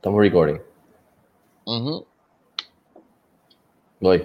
Estamos 0.00 0.22
recording. 0.22 0.58
Voy. 4.00 4.22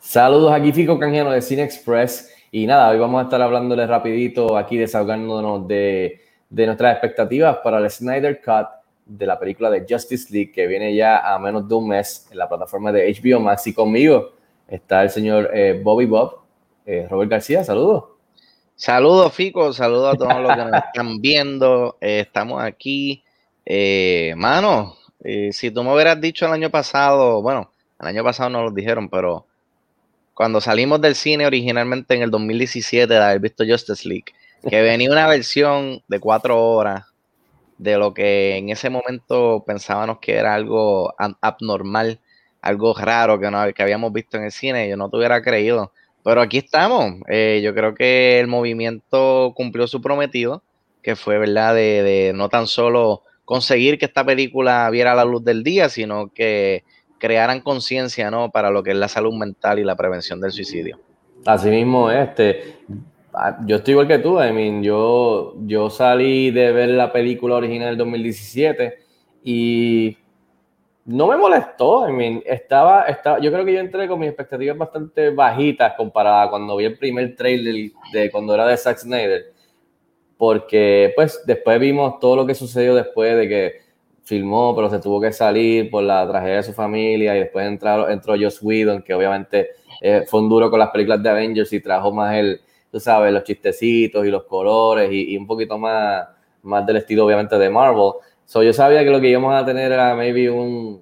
Saludos 0.00 0.52
aquí 0.52 0.70
Fico 0.72 0.98
Canjiano 0.98 1.30
de 1.30 1.40
Cine 1.40 1.62
Express 1.62 2.30
y 2.52 2.66
nada, 2.66 2.90
hoy 2.90 2.98
vamos 2.98 3.22
a 3.22 3.24
estar 3.24 3.40
hablándoles 3.40 3.88
rapidito 3.88 4.58
aquí 4.58 4.76
desahogándonos 4.76 5.66
de, 5.66 6.20
de 6.50 6.66
nuestras 6.66 6.92
expectativas 6.92 7.56
para 7.64 7.78
el 7.78 7.88
Snyder 7.88 8.42
Cut 8.42 8.68
de 9.06 9.24
la 9.24 9.38
película 9.38 9.70
de 9.70 9.86
Justice 9.88 10.30
League 10.30 10.52
que 10.52 10.66
viene 10.66 10.94
ya 10.94 11.20
a 11.20 11.38
menos 11.38 11.66
de 11.66 11.74
un 11.74 11.88
mes 11.88 12.28
en 12.30 12.36
la 12.36 12.50
plataforma 12.50 12.92
de 12.92 13.10
HBO 13.10 13.40
Max 13.40 13.66
y 13.66 13.72
conmigo 13.72 14.39
está 14.70 15.02
el 15.02 15.10
señor 15.10 15.50
eh, 15.52 15.80
Bobby 15.82 16.06
Bob, 16.06 16.38
eh, 16.86 17.06
Robert 17.10 17.30
García, 17.30 17.64
saludos. 17.64 18.04
Saludos, 18.76 19.34
Fico, 19.34 19.72
saludos 19.74 20.14
a 20.14 20.16
todos 20.16 20.40
los 20.40 20.56
que 20.56 20.64
nos 20.64 20.84
están 20.86 21.20
viendo. 21.20 21.98
Eh, 22.00 22.20
estamos 22.20 22.62
aquí. 22.62 23.22
mano, 24.36 24.96
si 25.50 25.70
tú 25.70 25.84
me 25.84 25.92
hubieras 25.92 26.20
dicho 26.20 26.46
el 26.46 26.52
año 26.52 26.70
pasado, 26.70 27.42
bueno, 27.42 27.72
el 28.00 28.08
año 28.08 28.24
pasado 28.24 28.48
no 28.48 28.62
lo 28.62 28.70
dijeron, 28.70 29.08
pero 29.10 29.44
cuando 30.32 30.60
salimos 30.60 31.00
del 31.02 31.14
cine 31.14 31.46
originalmente 31.46 32.14
en 32.14 32.22
el 32.22 32.30
2017 32.30 33.12
de 33.12 33.20
haber 33.22 33.40
visto 33.40 33.64
Justice 33.68 34.08
League, 34.08 34.32
que 34.68 34.80
venía 34.82 35.10
una 35.10 35.26
versión 35.26 36.02
de 36.08 36.18
cuatro 36.18 36.58
horas 36.58 37.04
de 37.76 37.98
lo 37.98 38.14
que 38.14 38.56
en 38.56 38.70
ese 38.70 38.88
momento 38.88 39.64
pensábamos 39.66 40.18
que 40.18 40.34
era 40.34 40.54
algo 40.54 41.14
abnormal 41.40 42.20
algo 42.62 42.94
raro 42.94 43.38
que, 43.38 43.50
no, 43.50 43.72
que 43.72 43.82
habíamos 43.82 44.12
visto 44.12 44.36
en 44.36 44.44
el 44.44 44.52
cine, 44.52 44.88
yo 44.88 44.96
no 44.96 45.08
te 45.08 45.16
hubiera 45.16 45.42
creído. 45.42 45.92
Pero 46.22 46.40
aquí 46.40 46.58
estamos. 46.58 47.14
Eh, 47.28 47.60
yo 47.64 47.74
creo 47.74 47.94
que 47.94 48.38
el 48.40 48.46
movimiento 48.46 49.52
cumplió 49.56 49.86
su 49.86 50.00
prometido, 50.02 50.62
que 51.02 51.16
fue, 51.16 51.38
¿verdad?, 51.38 51.74
de, 51.74 52.32
no 52.34 52.48
tan 52.48 52.66
solo 52.66 53.22
conseguir 53.44 53.98
que 53.98 54.04
esta 54.04 54.24
película 54.24 54.88
viera 54.90 55.14
la 55.14 55.24
luz 55.24 55.42
del 55.42 55.62
día, 55.62 55.88
sino 55.88 56.28
que 56.32 56.84
crearan 57.18 57.60
conciencia, 57.60 58.30
¿no?, 58.30 58.50
para 58.50 58.70
lo 58.70 58.82
que 58.82 58.90
es 58.90 58.96
la 58.96 59.08
salud 59.08 59.34
mental 59.34 59.78
y 59.78 59.84
la 59.84 59.96
prevención 59.96 60.40
del 60.40 60.52
suicidio. 60.52 60.98
Así 61.46 61.70
mismo, 61.70 62.10
este, 62.10 62.76
ah, 63.32 63.58
yo 63.64 63.76
estoy 63.76 63.92
igual 63.92 64.08
que 64.08 64.18
tú, 64.18 64.42
I 64.42 64.52
mean, 64.52 64.82
yo, 64.82 65.54
yo 65.64 65.88
salí 65.88 66.50
de 66.50 66.70
ver 66.70 66.90
la 66.90 67.12
película 67.12 67.56
original 67.56 67.88
del 67.88 67.98
2017 67.98 68.98
y 69.42 70.18
no 71.10 71.26
me 71.26 71.36
molestó. 71.36 72.08
I 72.08 72.12
mean, 72.12 72.42
estaba, 72.46 73.06
yo 73.40 73.50
creo 73.50 73.64
que 73.64 73.74
yo 73.74 73.80
entré 73.80 74.06
con 74.06 74.20
mis 74.20 74.28
expectativas 74.28 74.78
bastante 74.78 75.30
bajitas 75.30 75.94
comparada 75.96 76.48
cuando 76.48 76.76
vi 76.76 76.84
el 76.84 76.96
primer 76.96 77.34
trailer 77.34 77.90
de 78.12 78.30
cuando 78.30 78.54
era 78.54 78.66
de 78.66 78.76
Zack 78.76 78.98
Snyder. 78.98 79.52
Porque, 80.38 81.12
pues, 81.16 81.42
después 81.44 81.80
vimos 81.80 82.18
todo 82.20 82.36
lo 82.36 82.46
que 82.46 82.54
sucedió 82.54 82.94
después 82.94 83.36
de 83.36 83.48
que 83.48 83.72
filmó, 84.22 84.74
pero 84.76 84.88
se 84.88 85.00
tuvo 85.00 85.20
que 85.20 85.32
salir 85.32 85.90
por 85.90 86.04
la 86.04 86.26
tragedia 86.28 86.56
de 86.56 86.62
su 86.62 86.72
familia 86.72 87.36
y 87.36 87.40
después 87.40 87.66
entró, 87.66 88.08
entró 88.08 88.34
Joss 88.40 88.62
Whedon, 88.62 89.02
que 89.02 89.12
obviamente 89.12 89.70
eh, 90.00 90.24
fue 90.28 90.40
un 90.40 90.48
duro 90.48 90.70
con 90.70 90.78
las 90.78 90.90
películas 90.90 91.22
de 91.22 91.28
Avengers 91.28 91.72
y 91.72 91.80
trajo 91.80 92.12
más 92.12 92.36
el, 92.36 92.60
tú 92.92 93.00
sabes, 93.00 93.32
los 93.32 93.42
chistecitos 93.42 94.24
y 94.24 94.30
los 94.30 94.44
colores 94.44 95.10
y, 95.10 95.32
y 95.32 95.36
un 95.36 95.46
poquito 95.46 95.76
más, 95.76 96.28
más 96.62 96.86
del 96.86 96.98
estilo, 96.98 97.26
obviamente, 97.26 97.58
de 97.58 97.68
Marvel. 97.68 98.12
So, 98.50 98.64
yo 98.64 98.72
sabía 98.72 99.04
que 99.04 99.10
lo 99.10 99.20
que 99.20 99.28
íbamos 99.28 99.54
a 99.54 99.64
tener 99.64 99.92
era 99.92 100.12
maybe 100.16 100.50
un, 100.50 101.00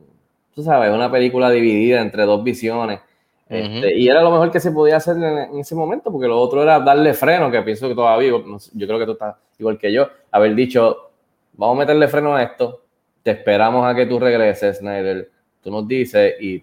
tú 0.55 0.63
sabes, 0.63 0.93
una 0.93 1.11
película 1.11 1.49
dividida 1.49 2.03
entre 2.03 2.27
dos 2.27 2.45
visiones. 2.45 3.01
Este, 3.49 3.97
y 3.97 4.07
era 4.07 4.21
lo 4.21 4.31
mejor 4.31 4.51
que 4.51 4.61
se 4.61 4.71
podía 4.71 4.99
hacer 4.99 5.17
en, 5.17 5.59
ese 5.59 5.75
momento, 5.75 6.13
porque 6.13 6.29
lo 6.29 6.39
otro 6.39 6.63
era 6.63 6.79
darle 6.79 7.15
freno, 7.15 7.51
que 7.51 7.63
pienso 7.63 7.89
que 7.89 7.95
todavía, 7.95 8.29
yo 8.29 8.87
creo 8.87 8.99
que 8.99 9.07
tú 9.07 9.13
estás 9.13 9.37
igual 9.59 9.79
que 9.79 9.91
yo, 9.91 10.11
haber 10.31 10.55
dicho, 10.55 11.11
vamos 11.55 11.77
a 11.77 11.79
meterle 11.79 12.07
freno 12.09 12.37
a 12.37 12.43
esto, 12.43 12.83
te 13.23 13.31
esperamos 13.31 13.87
a 13.87 13.95
que 13.95 14.05
tú 14.05 14.19
regreses, 14.19 14.77
Snyder, 14.77 15.31
tú 15.63 15.71
nos 15.71 15.89
dices 15.89 16.35
y 16.43 16.63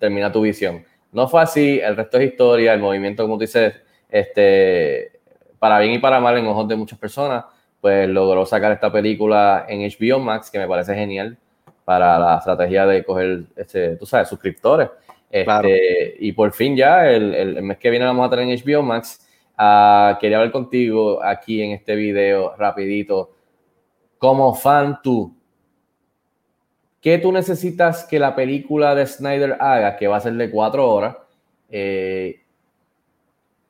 termina 0.00 0.32
tu 0.32 0.40
visión. 0.40 0.84
No 1.12 1.28
fue 1.28 1.42
así, 1.42 1.78
el 1.78 1.94
resto 1.94 2.18
es 2.18 2.32
historia, 2.32 2.74
el 2.74 2.80
movimiento, 2.80 3.22
como 3.22 3.36
tú 3.36 3.42
dices, 3.42 3.72
este, 4.10 5.12
para 5.60 5.78
bien 5.78 5.92
y 5.92 5.98
para 5.98 6.18
mal 6.18 6.36
en 6.36 6.46
ojos 6.48 6.66
de 6.66 6.74
muchas 6.74 6.98
personas, 6.98 7.44
pues 7.84 8.08
logró 8.08 8.46
sacar 8.46 8.72
esta 8.72 8.90
película 8.90 9.66
en 9.68 9.82
HBO 9.82 10.18
Max, 10.18 10.50
que 10.50 10.58
me 10.58 10.66
parece 10.66 10.94
genial 10.94 11.36
para 11.84 12.18
la 12.18 12.38
estrategia 12.38 12.86
de 12.86 13.04
coger, 13.04 13.44
este, 13.56 13.96
tú 13.96 14.06
sabes, 14.06 14.26
suscriptores. 14.26 14.88
Este, 15.30 16.16
y 16.18 16.32
por 16.32 16.50
fin 16.52 16.74
ya, 16.74 17.06
el, 17.10 17.34
el, 17.34 17.62
mes 17.62 17.76
que 17.76 17.90
viene 17.90 18.06
vamos 18.06 18.26
a 18.26 18.30
tener 18.30 18.48
en 18.48 18.58
HBO 18.58 18.82
Max. 18.82 19.28
Uh, 19.58 20.18
quería 20.18 20.38
hablar 20.38 20.50
contigo 20.50 21.22
aquí 21.22 21.60
en 21.60 21.72
este 21.72 21.94
video 21.94 22.56
rapidito. 22.56 23.32
Como 24.16 24.54
fan 24.54 25.00
tú, 25.02 25.36
¿qué 27.02 27.18
tú 27.18 27.32
necesitas 27.32 28.04
que 28.04 28.18
la 28.18 28.34
película 28.34 28.94
de 28.94 29.06
Snyder 29.06 29.58
haga, 29.60 29.98
que 29.98 30.08
va 30.08 30.16
a 30.16 30.20
ser 30.20 30.32
de 30.32 30.50
cuatro 30.50 30.88
horas, 30.88 31.18
eh, 31.68 32.43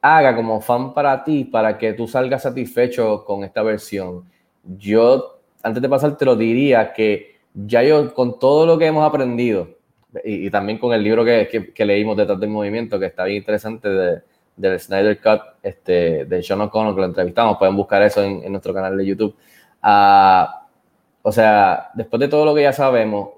haga 0.07 0.37
como 0.37 0.61
fan 0.61 0.93
para 0.93 1.25
ti, 1.25 1.45
para 1.45 1.79
que 1.79 1.95
tú 1.95 2.07
salgas 2.07 2.43
satisfecho 2.43 3.25
con 3.25 3.43
esta 3.43 3.63
versión. 3.63 4.25
Yo, 4.63 5.41
antes 5.63 5.81
de 5.81 5.89
pasar, 5.89 6.19
te 6.19 6.27
lo 6.27 6.37
diría 6.37 6.93
que 6.93 7.37
ya 7.55 7.83
yo, 7.83 8.13
con 8.13 8.39
todo 8.39 8.67
lo 8.67 8.77
que 8.77 8.85
hemos 8.85 9.03
aprendido, 9.03 9.79
y, 10.23 10.51
también 10.51 10.79
con 10.79 10.93
el 10.93 11.03
libro 11.03 11.25
que, 11.25 11.73
que, 11.75 11.85
leímos 11.87 12.19
detrás 12.19 12.39
del 12.39 12.51
movimiento, 12.51 13.01
que 13.01 13.07
está 13.07 13.25
bien 13.25 13.39
interesante, 13.39 13.89
de, 13.89 14.23
del 14.59 14.79
Snyder 14.79 15.19
Cut, 15.23 15.41
este, 15.63 16.27
de 16.27 16.43
Sean 16.43 16.61
O'Connor, 16.61 16.95
que 16.95 17.01
lo 17.01 17.07
entrevistamos, 17.07 17.57
pueden 17.57 17.75
buscar 17.75 18.03
eso 18.03 18.23
en, 18.23 18.53
nuestro 18.53 18.75
canal 18.75 18.99
de 18.99 19.07
YouTube. 19.07 19.35
Uh, 19.83 20.45
o 21.23 21.33
sea, 21.33 21.91
después 21.95 22.21
de 22.21 22.29
todo 22.29 22.45
lo 22.45 22.55
que 22.55 22.61
ya 22.61 22.75
sabemos, 22.75 23.31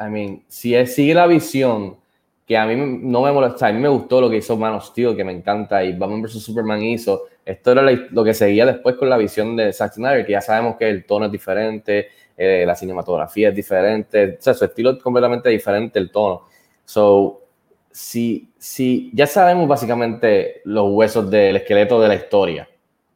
I 0.00 0.08
mean, 0.08 0.42
si 0.48 0.74
él 0.74 0.88
sigue 0.88 1.12
la 1.12 1.26
visión 1.26 1.98
que 2.48 2.56
a 2.56 2.64
mí 2.64 2.74
no 3.02 3.20
me 3.20 3.30
molesta, 3.30 3.66
a 3.66 3.72
mí 3.72 3.78
me 3.78 3.88
gustó 3.88 4.22
lo 4.22 4.30
que 4.30 4.38
hizo 4.38 4.56
Man 4.56 4.72
of 4.72 4.86
Steel, 4.86 5.14
que 5.14 5.22
me 5.22 5.32
encanta, 5.32 5.84
y 5.84 5.92
Batman 5.92 6.22
vs. 6.22 6.42
Superman 6.42 6.82
hizo. 6.82 7.26
Esto 7.44 7.72
era 7.72 7.82
lo 7.82 8.24
que 8.24 8.32
seguía 8.32 8.64
después 8.64 8.96
con 8.96 9.10
la 9.10 9.18
visión 9.18 9.54
de 9.54 9.70
Zack 9.70 9.92
Snyder, 9.92 10.24
que 10.24 10.32
ya 10.32 10.40
sabemos 10.40 10.76
que 10.76 10.88
el 10.88 11.04
tono 11.04 11.26
es 11.26 11.32
diferente, 11.32 12.08
eh, 12.34 12.64
la 12.66 12.74
cinematografía 12.74 13.50
es 13.50 13.54
diferente, 13.54 14.38
o 14.38 14.42
sea, 14.42 14.54
su 14.54 14.64
estilo 14.64 14.92
es 14.92 15.02
completamente 15.02 15.50
diferente, 15.50 15.98
el 15.98 16.10
tono. 16.10 16.46
So, 16.86 17.42
si, 17.90 18.48
si 18.56 19.10
ya 19.12 19.26
sabemos 19.26 19.68
básicamente 19.68 20.62
los 20.64 20.90
huesos 20.90 21.30
del 21.30 21.56
esqueleto 21.56 22.00
de 22.00 22.08
la 22.08 22.14
historia, 22.14 22.66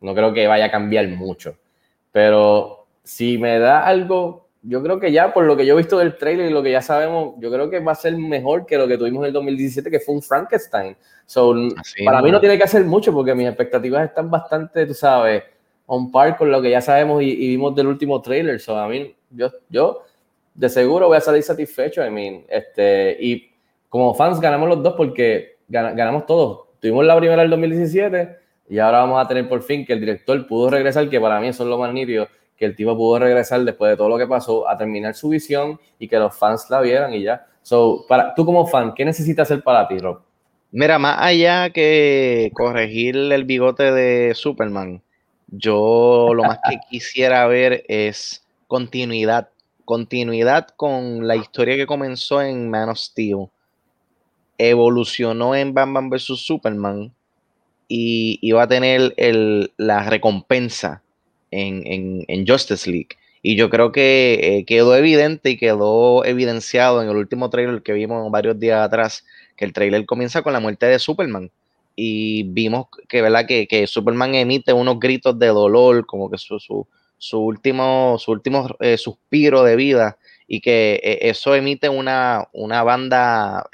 no 0.03 0.15
creo 0.15 0.35
que 0.35 0.47
vaya 0.47 0.67
a 0.67 0.71
cambiar 0.71 1.09
mucho, 1.09 1.57
pero 2.11 2.85
si 3.03 3.39
me 3.39 3.59
da 3.59 3.87
algo 3.87 4.42
yo 4.63 4.83
creo 4.83 5.01
que 5.01 5.11
ya 5.11 5.33
por 5.33 5.45
lo 5.45 5.57
que 5.57 5.67
yo 5.67 5.75
he 5.75 5.77
visto 5.77 5.99
del 5.99 6.17
trailer 6.17 6.49
y 6.49 6.53
lo 6.53 6.63
que 6.63 6.71
ya 6.71 6.81
sabemos, 6.81 7.35
yo 7.39 7.51
creo 7.51 7.69
que 7.69 7.81
va 7.81 7.93
a 7.93 7.97
ser 7.97 8.17
mejor 8.17 8.65
que 8.65 8.79
lo 8.79 8.87
que 8.87 8.97
tuvimos 8.97 9.23
en 9.23 9.27
el 9.27 9.33
2017, 9.33 9.91
que 9.91 9.99
fue 9.99 10.15
un 10.15 10.23
Frankenstein. 10.23 10.97
So, 11.27 11.55
para 12.05 12.23
mí 12.23 12.31
no 12.31 12.39
tiene 12.39 12.57
que 12.57 12.65
hacer 12.65 12.85
mucho 12.85 13.13
porque 13.13 13.35
mis 13.35 13.49
expectativas 13.49 14.05
están 14.05 14.31
bastante, 14.31 14.87
tú 14.87 14.95
sabes, 14.95 15.43
on 15.87 16.13
par 16.13 16.37
con 16.37 16.51
lo 16.51 16.63
que 16.63 16.71
ya 16.71 16.81
sabemos 16.81 17.23
y, 17.23 17.35
vimos 17.35 17.75
del 17.75 17.89
último 17.89 18.23
trailer. 18.23 18.61
So, 18.61 18.77
a 18.79 18.87
mí, 18.87 19.15
yo, 19.31 19.51
yo 19.69 20.05
de 20.55 20.69
seguro 20.69 21.09
voy 21.09 21.17
a 21.17 21.21
salir 21.21 21.43
satisfecho. 21.43 22.07
I 22.07 22.11
mean, 22.11 22.45
este, 22.49 23.17
y 23.19 23.51
como 23.89 24.15
fans 24.15 24.41
ganamos 24.41 24.69
los 24.69 24.83
dos 24.83 24.95
porque 24.97 25.57
ganamos 25.69 26.25
todos. 26.25 26.69
Tuvimos 26.81 27.05
la 27.05 27.17
primera 27.17 27.43
del 27.43 27.51
2017 27.51 28.37
y 28.69 28.79
ahora 28.79 29.01
vamos 29.01 29.25
a 29.25 29.27
tener 29.27 29.49
por 29.49 29.61
fin 29.63 29.85
que 29.85 29.93
el 29.93 30.01
director 30.01 30.47
pudo 30.47 30.71
regresar, 30.71 31.09
que 31.11 31.21
para 31.21 31.41
mí 31.41 31.49
eso 31.49 31.65
es 31.65 31.69
lo 31.69 31.79
más 31.79 31.93
nítido 31.93 32.29
que 32.63 32.67
el 32.67 32.77
tipo 32.77 32.97
pudo 32.97 33.19
regresar 33.19 33.65
después 33.65 33.91
de 33.91 33.97
todo 33.97 34.09
lo 34.09 34.17
que 34.17 34.27
pasó 34.29 34.69
a 34.69 34.79
terminar 34.79 35.17
su 35.17 35.31
visión 35.31 35.81
y 35.99 36.07
que 36.07 36.17
los 36.17 36.33
fans 36.33 36.71
la 36.71 36.81
vieran 36.81 37.13
y 37.13 37.25
ya. 37.25 37.45
So, 37.61 38.05
para, 38.09 38.37
tú 38.37 38.47
como 38.47 38.69
fan, 38.69 38.95
¿qué 38.95 39.05
necesitas 39.05 39.51
hacer 39.51 39.65
para 39.65 39.89
ti, 39.89 39.99
Rob? 39.99 40.21
Mira, 40.71 40.97
más 41.01 41.17
allá 41.19 41.71
que 41.71 42.53
corregir 42.55 43.17
el 43.17 43.45
bigote 43.45 43.91
de 43.91 44.33
Superman, 44.37 45.03
yo 45.49 46.29
lo 46.35 46.45
más 46.45 46.61
que 46.69 46.79
quisiera 46.89 47.45
ver 47.49 47.85
es 47.89 48.45
continuidad. 48.69 49.49
Continuidad 49.85 50.69
con 50.77 51.27
la 51.27 51.35
historia 51.35 51.75
que 51.75 51.87
comenzó 51.87 52.43
en 52.43 52.71
Man 52.71 52.91
of 52.91 52.99
Steel. 52.99 53.49
Evolucionó 54.57 55.57
en 55.57 55.75
Batman 55.75 56.09
vs. 56.11 56.39
Superman 56.39 57.13
y 57.89 58.39
iba 58.41 58.63
a 58.63 58.69
tener 58.69 59.15
el, 59.17 59.73
la 59.77 60.09
recompensa 60.09 61.02
en, 61.53 62.47
Justice 62.47 62.91
League. 62.91 63.11
Y 63.43 63.57
yo 63.57 63.71
creo 63.71 63.93
que 63.93 64.39
eh, 64.41 64.65
quedó 64.65 64.97
evidente 64.97 65.51
y 65.51 65.57
quedó 65.57 66.25
evidenciado 66.25 67.03
en 67.03 67.09
el 67.09 67.17
último 67.17 67.51
trailer 67.51 67.83
que 67.83 67.93
vimos 67.93 68.31
varios 68.31 68.59
días 68.59 68.81
atrás, 68.85 69.25
que 69.57 69.65
el 69.65 69.73
trailer 69.73 70.07
comienza 70.07 70.43
con 70.43 70.53
la 70.53 70.61
muerte 70.61 70.87
de 70.87 70.99
Superman. 70.99 71.51
Y 71.95 72.45
vimos 72.45 72.87
que, 73.09 73.21
¿verdad? 73.21 73.47
que, 73.47 73.67
que 73.67 73.87
Superman 73.87 74.35
emite 74.35 74.73
unos 74.73 74.99
gritos 74.99 75.39
de 75.39 75.49
dolor, 75.49 76.07
como 76.07 76.31
que 76.31 76.39
su, 76.39 76.59
su, 77.19 77.39
último, 77.39 78.17
su 78.19 78.33
último 78.33 78.69
eh, 78.81 78.97
suspiro 78.97 79.63
de 79.65 79.77
vida, 79.77 80.17
y 80.47 80.61
que 80.61 81.01
eh, 81.03 81.19
eso 81.23 81.55
emite 81.55 81.89
una, 81.89 82.49
una 82.53 82.83
banda 82.83 83.69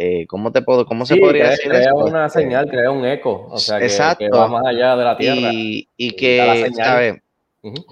eh, 0.00 0.26
¿cómo 0.28 0.52
te 0.52 0.62
puedo, 0.62 0.86
cómo 0.86 1.04
se 1.04 1.16
podría 1.16 1.50
decir 1.50 1.68
crea 1.68 1.92
una 1.92 2.28
señal, 2.28 2.68
crea 2.70 2.88
un 2.88 3.04
eco, 3.04 3.48
o 3.50 3.58
sea, 3.58 3.80
que, 4.14 4.28
va 4.30 4.46
más 4.46 4.64
allá 4.64 4.94
de 4.94 5.04
la 5.04 5.16
Tierra. 5.16 5.52
Y, 5.52 5.88
y 5.96 6.12
que, 6.12 6.70
¿sabes? 6.76 7.16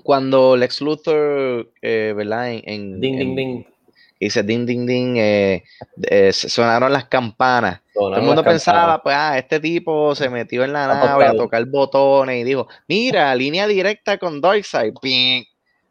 Cuando 0.05 0.57
Lex 0.57 0.81
Luthor, 0.83 1.73
eh, 1.83 2.15
¿verdad? 2.17 2.53
En, 2.53 3.01
ding, 3.01 3.19
ding, 3.19 3.35
ding. 3.35 3.65
Dice 4.21 4.45
ding, 4.45 4.65
ding, 4.65 4.87
ding, 4.87 5.17
eh, 5.17 5.65
eh, 6.09 6.33
sonaron 6.33 6.93
las 6.93 7.07
campanas. 7.07 7.83
Todo 7.93 8.15
el 8.15 8.23
mundo 8.23 8.45
pensaba, 8.45 9.03
pues, 9.03 9.17
ah, 9.19 9.37
este 9.37 9.59
tipo 9.59 10.15
se 10.15 10.31
metió 10.31 10.63
en 10.63 10.73
la 10.73 10.87
nave 10.87 11.27
a 11.27 11.35
tocar 11.35 11.65
botones 11.67 12.41
y 12.41 12.45
dijo, 12.45 12.69
mira, 12.87 13.35
línea 13.35 13.67
directa 13.67 14.17
con 14.17 14.41
Darkseid. 14.41 14.95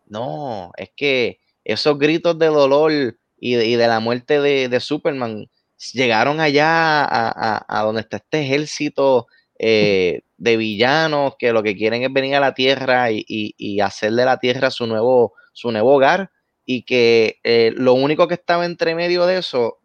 No, 0.07 0.71
es 0.77 0.91
que 0.95 1.39
esos 1.65 1.99
gritos 1.99 2.39
de 2.39 2.47
dolor 2.47 2.91
y 3.37 3.55
de, 3.55 3.87
la 3.87 3.99
muerte 3.99 4.39
de, 4.39 4.79
Superman 4.79 5.49
llegaron 5.93 6.39
allá 6.39 7.05
a, 7.05 7.83
donde 7.83 8.01
está 8.01 8.17
este 8.17 8.41
ejército 8.41 9.27
eh, 9.59 10.21
de 10.37 10.57
villanos 10.57 11.35
que 11.37 11.53
lo 11.53 11.63
que 11.63 11.75
quieren 11.75 12.03
es 12.03 12.11
venir 12.11 12.35
a 12.35 12.39
la 12.39 12.53
Tierra 12.53 13.09
y, 13.11 13.79
hacer 13.81 14.13
de 14.13 14.25
la 14.25 14.37
Tierra 14.39 14.71
su 14.71 14.87
nuevo, 14.87 15.33
su 15.53 15.71
nuevo 15.71 15.95
hogar 15.95 16.31
y 16.65 16.83
que 16.83 17.39
eh, 17.43 17.71
lo 17.75 17.93
único 17.93 18.27
que 18.27 18.33
estaba 18.33 18.65
entre 18.65 18.95
medio 18.95 19.25
de 19.25 19.37
eso 19.37 19.79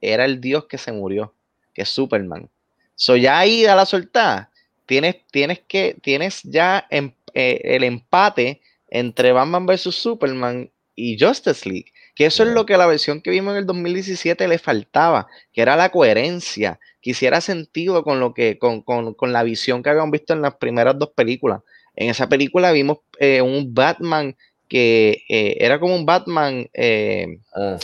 era 0.00 0.24
el 0.24 0.40
Dios 0.40 0.66
que 0.66 0.78
se 0.78 0.92
murió, 0.92 1.34
que 1.74 1.82
es 1.82 1.88
Superman. 1.88 2.50
So 2.94 3.16
ya 3.16 3.38
ahí 3.38 3.64
a 3.66 3.74
la 3.74 3.86
soltada, 3.86 4.50
tienes, 4.86 5.16
tienes 5.30 5.60
que, 5.60 5.96
tienes 6.02 6.42
ya 6.42 6.86
em, 6.90 7.12
eh, 7.34 7.60
el 7.64 7.84
empate 7.84 8.60
entre 8.88 9.32
Batman 9.32 9.66
vs. 9.66 9.94
Superman 9.94 10.70
y 10.94 11.18
Justice 11.18 11.68
League. 11.68 11.91
Que 12.14 12.26
eso 12.26 12.42
es 12.42 12.50
lo 12.50 12.66
que 12.66 12.76
la 12.76 12.86
versión 12.86 13.22
que 13.22 13.30
vimos 13.30 13.52
en 13.52 13.58
el 13.58 13.66
2017 13.66 14.46
le 14.46 14.58
faltaba, 14.58 15.28
que 15.52 15.62
era 15.62 15.76
la 15.76 15.90
coherencia, 15.90 16.78
que 17.00 17.10
hiciera 17.10 17.40
sentido 17.40 18.04
con 18.04 18.20
lo 18.20 18.34
que, 18.34 18.58
con, 18.58 19.14
la 19.32 19.42
visión 19.42 19.82
que 19.82 19.90
habíamos 19.90 20.12
visto 20.12 20.32
en 20.32 20.42
las 20.42 20.54
primeras 20.56 20.98
dos 20.98 21.10
películas. 21.14 21.60
En 21.96 22.10
esa 22.10 22.28
película 22.28 22.72
vimos 22.72 22.98
eh, 23.18 23.42
un 23.42 23.74
Batman 23.74 24.36
que 24.68 25.24
eh, 25.28 25.56
era 25.60 25.78
como 25.78 25.94
un 25.94 26.06
Batman 26.06 26.66
eh, 26.72 27.26
ah, 27.54 27.76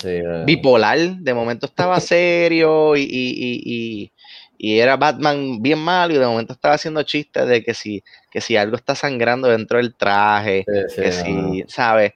bipolar. 0.46 1.16
De 1.18 1.34
momento 1.34 1.66
estaba 1.66 2.00
serio 2.00 2.96
y, 2.96 4.10
era 4.60 4.96
Batman 4.96 5.62
bien 5.62 5.78
malo 5.78 6.14
y 6.14 6.18
de 6.18 6.26
momento 6.26 6.52
estaba 6.52 6.74
haciendo 6.74 7.02
chistes 7.02 7.46
de 7.46 7.62
que 7.62 7.74
si, 7.74 8.02
que 8.30 8.40
si 8.40 8.56
algo 8.56 8.76
está 8.76 8.94
sangrando 8.94 9.48
dentro 9.48 9.78
del 9.78 9.94
traje, 9.94 10.64
que 10.96 11.12
si, 11.12 11.64
¿sabes? 11.68 12.12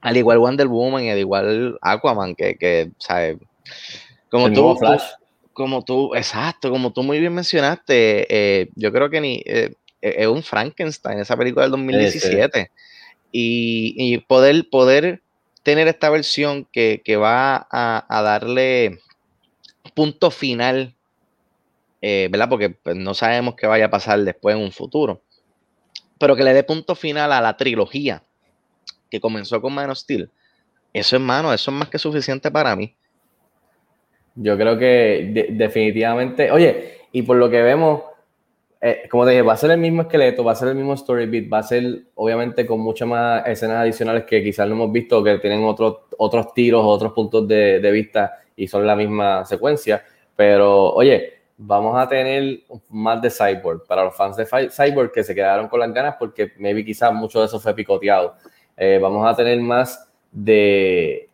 Al 0.00 0.16
igual 0.16 0.38
Wonder 0.38 0.66
Woman 0.66 1.04
y 1.04 1.10
al 1.10 1.18
igual 1.18 1.78
Aquaman, 1.82 2.34
que, 2.34 2.56
que 2.56 2.90
¿sabes? 2.98 3.36
Como 4.30 4.52
tú, 4.52 4.78
como 5.52 5.82
tú, 5.84 6.14
exacto, 6.14 6.70
como 6.70 6.92
tú 6.92 7.02
muy 7.02 7.20
bien 7.20 7.34
mencionaste, 7.34 8.26
eh, 8.30 8.70
yo 8.76 8.92
creo 8.92 9.10
que 9.10 9.20
ni 9.20 9.42
eh, 9.44 9.74
e, 10.00 10.22
es 10.22 10.26
un 10.26 10.42
Frankenstein, 10.42 11.18
esa 11.18 11.36
película 11.36 11.64
del 11.64 11.72
2017. 11.72 12.70
Y, 13.32 14.18
poder, 14.26 14.68
poder 14.70 15.22
tener 15.62 15.86
esta 15.86 16.10
versión 16.10 16.66
que, 16.72 17.16
va 17.16 17.66
a, 17.70 18.22
darle 18.22 19.00
punto 19.94 20.30
final, 20.30 20.94
eh, 22.00 22.28
¿verdad? 22.30 22.48
Porque 22.48 22.70
pues, 22.70 22.96
no 22.96 23.14
sabemos 23.14 23.54
qué 23.54 23.66
vaya 23.66 23.86
a 23.86 23.90
pasar 23.90 24.20
después 24.20 24.56
en 24.56 24.62
un 24.62 24.72
futuro. 24.72 25.22
Pero 26.18 26.36
que 26.36 26.44
le 26.44 26.54
dé 26.54 26.64
punto 26.64 26.94
final 26.94 27.32
a 27.32 27.40
la 27.40 27.56
trilogía 27.56 28.22
que 29.10 29.20
comenzó 29.20 29.60
con 29.60 29.74
Man 29.74 29.90
of 29.90 29.98
Steel, 29.98 30.30
eso 30.92 31.16
hermano, 31.16 31.52
eso 31.52 31.70
es 31.70 31.76
más 31.76 31.88
que 31.88 31.98
suficiente 31.98 32.50
para 32.50 32.74
mí. 32.74 32.94
Yo 34.34 34.56
creo 34.56 34.78
que 34.78 35.48
definitivamente, 35.50 36.50
oye, 36.50 37.00
y 37.12 37.22
por 37.22 37.36
lo 37.36 37.50
que 37.50 37.62
vemos, 37.62 38.02
eh, 38.80 39.02
como 39.10 39.24
te 39.24 39.32
dije, 39.32 39.42
va 39.42 39.52
a 39.52 39.56
ser 39.56 39.72
el 39.72 39.78
mismo 39.78 40.02
esqueleto, 40.02 40.44
va 40.44 40.52
a 40.52 40.54
ser 40.54 40.68
el 40.68 40.76
mismo 40.76 40.94
story 40.94 41.26
beat, 41.26 41.52
va 41.52 41.58
a 41.58 41.62
ser 41.62 42.04
obviamente 42.14 42.64
con 42.64 42.80
muchas 42.80 43.08
más 43.08 43.46
escenas 43.46 43.78
adicionales 43.78 44.24
que 44.24 44.42
quizás 44.42 44.66
no 44.68 44.74
hemos 44.74 44.92
visto, 44.92 45.22
que 45.22 45.38
tienen 45.38 45.64
otros, 45.64 45.98
otros 46.16 46.54
tiros, 46.54 46.82
otros 46.84 47.12
puntos 47.12 47.46
de, 47.46 47.80
de 47.80 47.90
vista 47.90 48.38
y 48.56 48.66
son 48.68 48.86
la 48.86 48.96
misma 48.96 49.44
secuencia. 49.44 50.02
Pero, 50.36 50.92
oye, 50.94 51.40
vamos 51.62 51.94
a 51.98 52.08
tener 52.08 52.60
más 52.88 53.20
de 53.20 53.30
Cyborg 53.30 53.84
para 53.86 54.04
los 54.04 54.16
fans 54.16 54.36
de 54.36 54.46
Cyborg 54.46 55.12
que 55.12 55.22
se 55.22 55.34
quedaron 55.34 55.68
con 55.68 55.78
las 55.78 55.92
ganas 55.92 56.16
porque 56.18 56.52
maybe 56.56 56.82
quizás 56.82 57.12
mucho 57.12 57.40
de 57.40 57.46
eso 57.46 57.60
fue 57.60 57.74
picoteado. 57.74 58.34
Eh, 58.82 58.98
vamos 58.98 59.30
a 59.30 59.36
tener 59.36 59.60
más 59.60 60.08
de. 60.32 61.28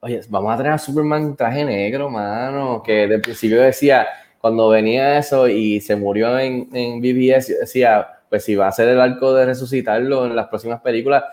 Oye, 0.00 0.20
vamos 0.28 0.52
a 0.52 0.58
tener 0.58 0.72
a 0.72 0.78
Superman 0.78 1.34
traje 1.34 1.64
negro, 1.64 2.10
mano. 2.10 2.82
Que 2.82 3.06
de 3.08 3.18
principio 3.18 3.62
decía, 3.62 4.06
cuando 4.38 4.68
venía 4.68 5.16
eso 5.16 5.48
y 5.48 5.80
se 5.80 5.96
murió 5.96 6.38
en, 6.38 6.68
en 6.74 7.00
BBS, 7.00 7.60
decía, 7.60 8.06
pues 8.28 8.44
si 8.44 8.54
va 8.56 8.68
a 8.68 8.72
ser 8.72 8.88
el 8.88 9.00
arco 9.00 9.32
de 9.32 9.46
resucitarlo 9.46 10.26
en 10.26 10.36
las 10.36 10.48
próximas 10.48 10.82
películas, 10.82 11.24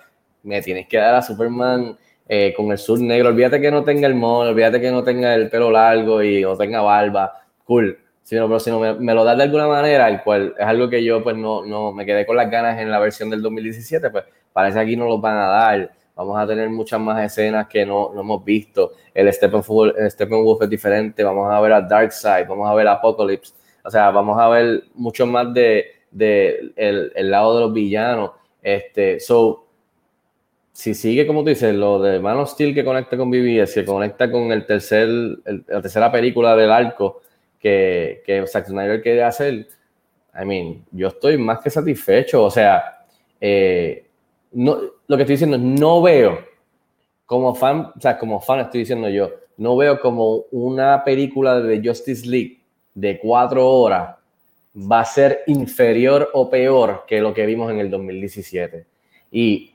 me 0.43 0.61
tienes 0.61 0.87
que 0.87 0.95
dar 0.95 1.15
a 1.15 1.21
Superman 1.21 1.97
eh, 2.29 2.53
con 2.55 2.71
el 2.71 2.77
sur 2.77 3.01
negro. 3.01 3.27
Olvídate 3.27 3.59
que 3.59 3.69
no 3.69 3.83
tenga 3.83 4.07
el 4.07 4.15
mono, 4.15 4.49
olvídate 4.49 4.79
que 4.79 4.91
no 4.91 5.03
tenga 5.03 5.35
el 5.35 5.49
pelo 5.49 5.69
largo 5.71 6.23
y 6.23 6.41
no 6.41 6.55
tenga 6.55 6.81
barba. 6.81 7.41
Cool. 7.65 7.99
Si 8.23 8.37
no, 8.37 8.47
pero 8.47 8.61
si 8.61 8.69
no 8.71 8.79
me, 8.79 8.93
me, 8.93 9.13
lo 9.13 9.25
das 9.25 9.35
de 9.35 9.43
alguna 9.43 9.67
manera, 9.67 10.07
el 10.07 10.21
cual 10.21 10.55
es 10.57 10.65
algo 10.65 10.89
que 10.89 11.03
yo 11.03 11.21
pues 11.21 11.35
no, 11.35 11.65
no 11.65 11.91
me 11.91 12.05
quedé 12.05 12.25
con 12.25 12.37
las 12.37 12.49
ganas 12.49 12.79
en 12.79 12.89
la 12.89 12.99
versión 12.99 13.29
del 13.29 13.41
2017, 13.41 14.09
pues 14.09 14.23
parece 14.53 14.79
aquí 14.79 14.95
no 14.95 15.05
los 15.05 15.19
van 15.19 15.37
a 15.37 15.47
dar. 15.47 15.91
Vamos 16.15 16.37
a 16.37 16.45
tener 16.45 16.69
muchas 16.69 16.99
más 16.99 17.23
escenas 17.23 17.67
que 17.67 17.85
no, 17.85 18.11
no 18.13 18.21
hemos 18.21 18.45
visto. 18.45 18.93
El 19.13 19.31
Steppenwolf, 19.33 19.97
el 19.97 20.11
Steppenwolf 20.11 20.61
es 20.61 20.69
diferente. 20.69 21.23
Vamos 21.23 21.51
a 21.51 21.59
ver 21.59 21.73
a 21.73 21.81
Darkseid, 21.81 22.47
vamos 22.47 22.69
a 22.69 22.73
ver 22.75 22.87
a 22.87 22.93
Apocalypse. 22.93 23.53
O 23.83 23.89
sea, 23.89 24.11
vamos 24.11 24.39
a 24.39 24.47
ver 24.49 24.83
mucho 24.93 25.25
más 25.25 25.53
de, 25.53 25.85
de 26.11 26.71
el, 26.75 27.11
el, 27.15 27.31
lado 27.31 27.55
de 27.55 27.61
los 27.61 27.73
villanos. 27.73 28.31
Este, 28.61 29.19
so, 29.19 29.65
si 30.71 30.93
sigue 30.93 31.27
como 31.27 31.41
tú 31.41 31.49
dices, 31.49 31.73
lo 31.73 31.99
de 31.99 32.19
Man 32.19 32.37
of 32.37 32.49
Steel 32.51 32.73
que 32.73 32.85
conecta 32.85 33.17
con 33.17 33.29
BBS, 33.29 33.73
que 33.73 33.85
conecta 33.85 34.31
con 34.31 34.51
el 34.51 34.65
tercer, 34.65 35.07
la 35.07 35.81
tercera 35.81 36.11
película 36.11 36.55
del 36.55 36.71
arco 36.71 37.21
que, 37.59 38.23
que 38.25 38.45
Zack 38.47 38.67
quiere 39.01 39.23
hacer, 39.23 39.67
I 40.39 40.45
mean, 40.45 40.85
yo 40.91 41.09
estoy 41.09 41.37
más 41.37 41.59
que 41.59 41.69
satisfecho. 41.69 42.43
O 42.43 42.51
sea, 42.51 43.05
eh, 43.39 44.05
no, 44.53 44.77
lo 45.07 45.17
que 45.17 45.23
estoy 45.23 45.35
diciendo 45.35 45.57
no 45.57 46.01
veo 46.01 46.39
como 47.25 47.55
fan, 47.55 47.91
o 47.95 48.01
sea, 48.01 48.17
como 48.17 48.39
fan 48.39 48.59
estoy 48.59 48.81
diciendo 48.81 49.09
yo, 49.09 49.31
no 49.57 49.75
veo 49.77 49.99
como 49.99 50.45
una 50.51 51.03
película 51.03 51.59
de 51.59 51.81
Justice 51.85 52.27
League 52.27 52.59
de 52.93 53.19
cuatro 53.19 53.67
horas 53.67 54.15
va 54.75 55.01
a 55.01 55.05
ser 55.05 55.43
inferior 55.47 56.29
o 56.33 56.49
peor 56.49 57.05
que 57.07 57.21
lo 57.21 57.33
que 57.33 57.45
vimos 57.45 57.71
en 57.71 57.79
el 57.79 57.89
2017. 57.89 58.85
Y 59.31 59.71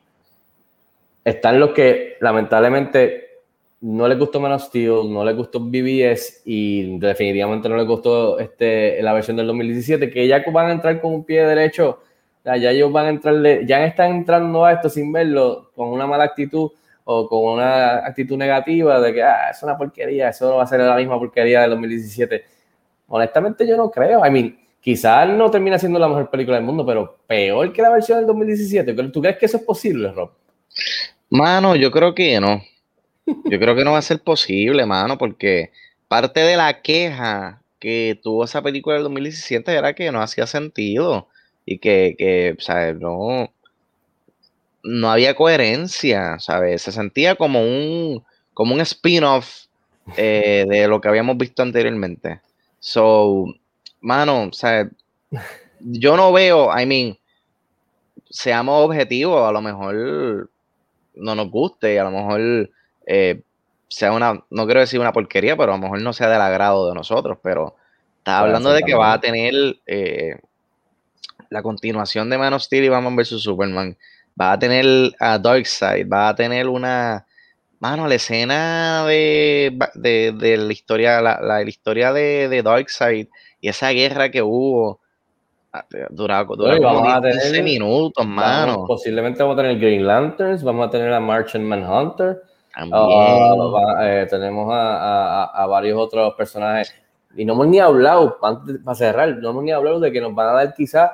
están 1.25 1.61
los 1.61 1.71
que 1.71 2.17
lamentablemente 2.21 3.29
no 3.81 4.09
les 4.09 4.19
gustó 4.19 4.41
Man 4.41 4.53
of 4.53 4.63
Steel, 4.63 5.13
no 5.13 5.25
les 5.25 5.37
gustó 5.37 5.61
BBS 5.61 6.43
y 6.45 6.99
definitivamente 6.99 7.69
no 7.69 7.77
les 7.77 7.87
gustó 7.87 8.39
este, 8.39 9.01
la 9.03 9.13
versión 9.13 9.37
del 9.37 9.47
2017, 9.47 10.11
que 10.11 10.27
ya 10.27 10.43
van 10.51 10.67
a 10.67 10.73
entrar 10.73 11.01
con 11.01 11.15
un 11.15 11.25
pie 11.25 11.45
derecho 11.45 12.01
ya 12.57 12.71
ellos 12.71 12.91
van 12.91 13.07
a 13.07 13.09
entrarle, 13.11 13.67
ya 13.67 13.85
están 13.85 14.13
entrando 14.13 14.65
a 14.65 14.73
esto 14.73 14.89
sin 14.89 15.13
verlo 15.13 15.71
con 15.75 15.89
una 15.89 16.07
mala 16.07 16.25
actitud 16.25 16.71
o 17.05 17.29
con 17.29 17.55
una 17.55 17.99
actitud 18.07 18.37
negativa 18.37 19.01
de 19.01 19.15
que 19.15 19.23
ah, 19.23 19.51
es 19.51 19.63
una 19.63 19.77
porquería, 19.77 20.29
eso 20.29 20.49
no 20.49 20.57
va 20.57 20.65
a 20.65 20.67
ser 20.67 20.81
la 20.81 20.97
misma 20.97 21.19
porquería 21.19 21.63
del 21.63 21.71
2017. 21.71 22.45
Honestamente 23.09 23.67
yo 23.67 23.77
no 23.77 23.91
creo. 23.91 24.25
I 24.27 24.31
mean, 24.31 24.59
quizás 24.81 25.29
no 25.29 25.51
termina 25.51 25.79
siendo 25.79 25.99
la 25.99 26.09
mejor 26.09 26.31
película 26.31 26.57
del 26.57 26.67
mundo, 26.67 26.85
pero 26.85 27.19
peor 27.27 27.73
que 27.73 27.83
la 27.83 27.91
versión 27.91 28.19
del 28.19 28.27
2017. 28.27 28.93
¿Tú 29.11 29.21
crees 29.23 29.39
que 29.39 29.47
eso 29.47 29.57
es 29.57 29.63
posible, 29.63 30.13
Rob? 30.13 30.31
Mano, 31.31 31.77
yo 31.77 31.91
creo 31.91 32.15
que 32.15 32.41
no. 32.41 32.63
Yo 33.27 33.59
creo 33.59 33.75
que 33.75 33.85
no 33.85 33.93
va 33.93 33.99
a 33.99 34.03
ser 34.03 34.21
posible, 34.21 34.87
mano, 34.87 35.19
porque 35.19 35.73
parte 36.09 36.41
de 36.41 36.57
la 36.57 36.81
queja 36.81 37.63
que 37.79 38.19
tuvo 38.23 38.45
esa 38.45 38.63
película 38.63 38.95
del 38.95 39.05
2017 39.05 39.73
era 39.73 39.95
que 39.95 40.11
no 40.11 40.21
hacía 40.21 40.47
sentido 40.47 41.29
y 41.69 41.79
que, 41.79 42.15
que 42.17 42.57
¿sabes? 42.61 42.99
No, 42.99 43.53
no 44.83 45.11
había 45.11 45.35
coherencia, 45.35 46.39
¿sabes? 46.39 46.81
Se 46.81 46.93
sentía 46.93 47.35
como 47.35 47.61
un, 47.61 48.25
como 48.55 48.75
un 48.75 48.81
spin-off 48.81 49.67
eh, 50.17 50.65
de 50.67 50.89
lo 50.89 50.99
que 51.03 51.09
habíamos 51.09 51.37
visto 51.37 51.63
anteriormente. 51.63 52.41
So, 52.81 53.45
mano, 54.01 54.49
¿sabes? 54.53 54.89
Yo 55.81 56.17
no 56.17 56.33
veo, 56.33 56.71
I 56.75 56.87
mean, 56.87 57.19
seamos 58.31 58.87
objetivos, 58.87 59.47
a 59.47 59.53
lo 59.53 59.61
mejor 59.61 60.51
no 61.17 61.35
nos 61.35 61.51
guste, 61.51 62.01
a 62.01 62.05
lo 62.05 62.11
mejor 62.11 62.71
eh, 63.07 63.43
sea 63.89 64.13
una, 64.13 64.43
no 64.49 64.65
quiero 64.65 64.81
decir 64.81 65.01
una 65.01 65.13
porquería, 65.13 65.55
pero 65.55 65.73
a 65.73 65.77
lo 65.77 65.83
mejor 65.83 66.01
no 66.01 66.15
sea 66.15 66.31
del 66.31 66.41
agrado 66.41 66.89
de 66.89 66.95
nosotros, 66.95 67.37
pero 67.43 67.77
está 68.17 68.39
hablando 68.39 68.71
de 68.73 68.83
que 68.83 68.95
va 68.95 69.13
a 69.13 69.21
tener 69.21 69.81
eh, 69.87 70.37
la 71.51 71.63
continuación 71.63 72.31
de 72.31 72.39
Man 72.39 72.53
of 72.53 72.63
Steel 72.63 72.85
y 72.85 72.89
Batman 72.89 73.17
vs. 73.17 73.41
Superman, 73.43 73.97
va 74.41 74.53
a 74.53 74.59
tener 74.59 75.13
a 75.19 75.39
Darkseid, 75.39 76.09
va 76.09 76.29
a 76.29 76.35
tener 76.35 76.69
una, 76.69 77.27
Mano, 77.81 78.09
la 78.09 78.17
escena 78.17 79.05
de, 79.07 79.79
de, 79.95 80.57
la 80.57 80.73
historia, 80.73 81.21
la, 81.21 81.41
la, 81.41 81.63
historia 81.63 82.13
de, 82.13 82.49
de 82.49 82.63
Darkseid 82.63 83.29
y 83.61 83.69
esa 83.69 83.91
guerra 83.91 84.31
que 84.31 84.43
hubo, 84.43 85.01
duraba, 86.11 86.47
como 86.47 86.59
15 86.59 87.63
minutos, 87.63 88.27
mano. 88.27 88.85
posiblemente 88.85 89.43
vamos 89.45 89.59
a 89.59 89.63
tener 89.63 89.79
Green 89.79 90.05
Lanterns, 90.05 90.65
vamos 90.65 90.89
a 90.89 90.91
tener 90.91 91.13
a 91.13 91.21
Martian 91.21 91.65
Manhunter. 91.65 92.43
Uh, 92.81 94.03
eh, 94.03 94.27
tenemos 94.29 94.73
a, 94.73 95.43
a, 95.43 95.63
a, 95.63 95.67
varios 95.67 95.99
otros 95.99 96.35
personajes. 96.35 96.95
Y 97.37 97.45
no 97.45 97.53
hemos 97.53 97.69
ni 97.69 97.79
hablado, 97.79 98.39
antes, 98.43 98.79
para 98.85 98.95
cerrar, 98.95 99.37
no 99.37 99.51
hemos 99.51 99.63
ni 99.63 99.71
hablado 99.71 100.01
de 100.01 100.11
que 100.11 100.21
nos 100.21 100.35
van 100.35 100.49
a 100.49 100.53
dar 100.53 100.75
quizás, 100.75 101.11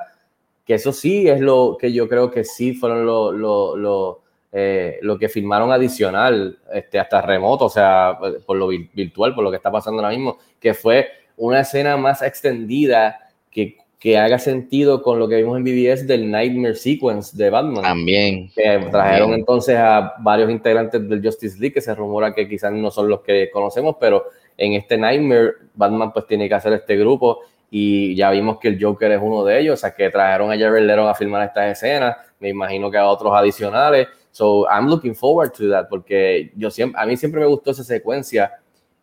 que 0.65 0.73
eso 0.75 0.91
sí 0.91 1.27
es 1.27 1.39
lo 1.39 1.77
que 1.79 1.93
yo 1.93 2.09
creo 2.09 2.31
que 2.31 2.43
sí 2.43 2.73
fueron 2.73 3.05
los... 3.05 3.33
Lo, 3.33 3.75
lo, 3.75 4.25
eh, 4.57 4.99
lo 5.01 5.19
que 5.19 5.27
firmaron 5.27 5.73
adicional, 5.73 6.57
este, 6.71 6.97
hasta 6.97 7.21
remoto, 7.21 7.65
o 7.65 7.69
sea, 7.69 8.17
por 8.45 8.55
lo 8.55 8.69
virtual, 8.69 9.35
por 9.35 9.43
lo 9.43 9.51
que 9.51 9.57
está 9.57 9.69
pasando 9.69 10.01
ahora 10.01 10.15
mismo, 10.15 10.37
que 10.61 10.73
fue 10.73 11.09
una 11.35 11.59
escena 11.59 11.97
más 11.97 12.21
extendida 12.21 13.19
que, 13.51 13.75
que 13.99 14.17
haga 14.17 14.39
sentido 14.39 15.01
con 15.01 15.19
lo 15.19 15.27
que 15.27 15.35
vimos 15.35 15.57
en 15.57 15.63
BBS 15.65 16.07
del 16.07 16.31
Nightmare 16.31 16.75
Sequence 16.75 17.35
de 17.35 17.49
Batman. 17.49 17.83
También. 17.83 18.49
Que 18.55 18.87
trajeron 18.89 19.33
entonces 19.33 19.75
a 19.75 20.13
varios 20.19 20.49
integrantes 20.49 21.05
del 21.09 21.21
Justice 21.21 21.59
League, 21.59 21.73
que 21.73 21.81
se 21.81 21.93
rumora 21.93 22.33
que 22.33 22.47
quizás 22.47 22.71
no 22.71 22.91
son 22.91 23.09
los 23.09 23.19
que 23.23 23.49
conocemos, 23.51 23.97
pero 23.99 24.23
en 24.57 24.71
este 24.71 24.97
Nightmare, 24.97 25.51
Batman 25.73 26.13
pues 26.13 26.27
tiene 26.27 26.47
que 26.47 26.55
hacer 26.55 26.71
este 26.71 26.95
grupo 26.95 27.41
y 27.69 28.15
ya 28.15 28.31
vimos 28.31 28.59
que 28.59 28.69
el 28.69 28.83
Joker 28.83 29.11
es 29.11 29.19
uno 29.21 29.43
de 29.43 29.59
ellos, 29.59 29.73
o 29.73 29.77
sea 29.77 29.93
que 29.93 30.09
trajeron 30.09 30.51
a 30.51 30.57
Jared 30.57 30.85
Leto 30.85 31.07
a 31.07 31.15
filmar 31.15 31.47
estas 31.47 31.71
escenas, 31.71 32.15
me 32.39 32.49
imagino 32.49 32.89
que 32.89 32.97
a 32.97 33.07
otros 33.07 33.33
adicionales, 33.35 34.07
So 34.35 34.67
I'm 34.69 34.89
looking 34.89 35.15
forward 35.15 35.53
to 35.53 35.69
that 35.69 35.87
porque 35.87 36.51
yo 36.57 36.69
siempre, 36.69 37.01
a 37.01 37.05
mí 37.05 37.15
siempre 37.15 37.39
me 37.39 37.47
gustó 37.47 37.71
esa 37.71 37.85
secuencia 37.85 38.51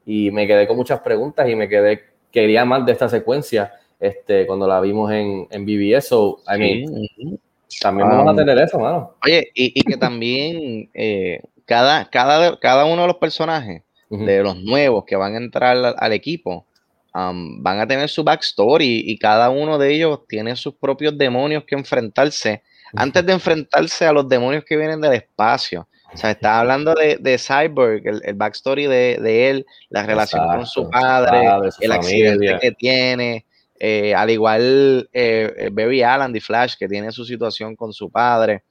y 0.04 0.30
me 0.30 0.46
quedé 0.46 0.66
con 0.66 0.76
muchas 0.76 1.00
preguntas 1.00 1.48
y 1.48 1.56
me 1.56 1.70
quedé, 1.70 2.02
quería 2.30 2.66
más 2.66 2.84
de 2.84 2.92
esta 2.92 3.08
secuencia 3.08 3.72
este, 3.98 4.46
cuando 4.46 4.66
la 4.66 4.78
vimos 4.82 5.10
en, 5.10 5.48
en 5.50 5.64
BBS. 5.64 6.08
So, 6.08 6.40
I 6.46 6.58
mean, 6.58 7.40
también 7.80 8.10
vamos 8.10 8.26
a 8.26 8.30
um, 8.32 8.36
tener 8.36 8.58
eso, 8.58 8.78
mano. 8.78 9.14
Oye, 9.24 9.50
y, 9.54 9.72
y 9.74 9.82
que 9.84 9.96
también 9.96 10.90
eh, 10.92 11.40
cada, 11.64 12.10
cada, 12.10 12.58
cada 12.58 12.84
uno 12.84 13.00
de 13.00 13.08
los 13.08 13.16
personajes, 13.16 13.82
de 14.10 14.42
los 14.42 14.62
nuevos 14.62 15.06
que 15.06 15.16
van 15.16 15.32
a 15.34 15.38
entrar 15.38 15.94
al, 15.96 16.12
equipo, 16.12 16.66
um, 17.14 17.62
van 17.62 17.80
a 17.80 17.86
tener 17.86 18.08
su 18.08 18.24
backstory 18.24 19.04
y 19.06 19.18
cada 19.18 19.50
uno 19.50 19.78
de 19.78 19.92
ellos 19.94 20.20
tiene 20.28 20.56
sus 20.56 20.74
propios 20.74 21.16
demonios 21.16 21.64
que 21.66 21.74
enfrentarse 21.74 22.62
antes 22.94 23.24
de 23.24 23.32
enfrentarse 23.32 24.06
a 24.06 24.12
los 24.12 24.28
demonios 24.28 24.64
que 24.64 24.76
vienen 24.76 25.00
del 25.00 25.14
espacio. 25.14 25.88
O 26.12 26.16
sea, 26.16 26.30
está 26.30 26.60
hablando 26.60 26.94
de, 26.94 27.16
de 27.18 27.38
Cyborg, 27.38 28.02
el, 28.22 28.34
backstory 28.34 28.86
de, 28.86 29.50
él, 29.50 29.66
la 29.88 30.02
relación 30.02 30.46
con 30.46 30.66
su 30.66 30.90
padre, 30.90 31.48
el 31.80 31.92
accidente 31.92 32.58
que 32.60 32.72
tiene, 32.72 33.46
eh, 33.78 34.14
al 34.14 34.30
igual 34.30 35.08
eh, 35.12 35.52
eh, 35.56 35.70
Barry 35.72 36.02
Allen 36.02 36.32
de 36.32 36.40
Flash, 36.40 36.74
que 36.78 36.86
tiene 36.86 37.10
su 37.12 37.24
situación 37.24 37.74
con 37.74 37.92
su 37.92 38.10
padre. 38.10 38.62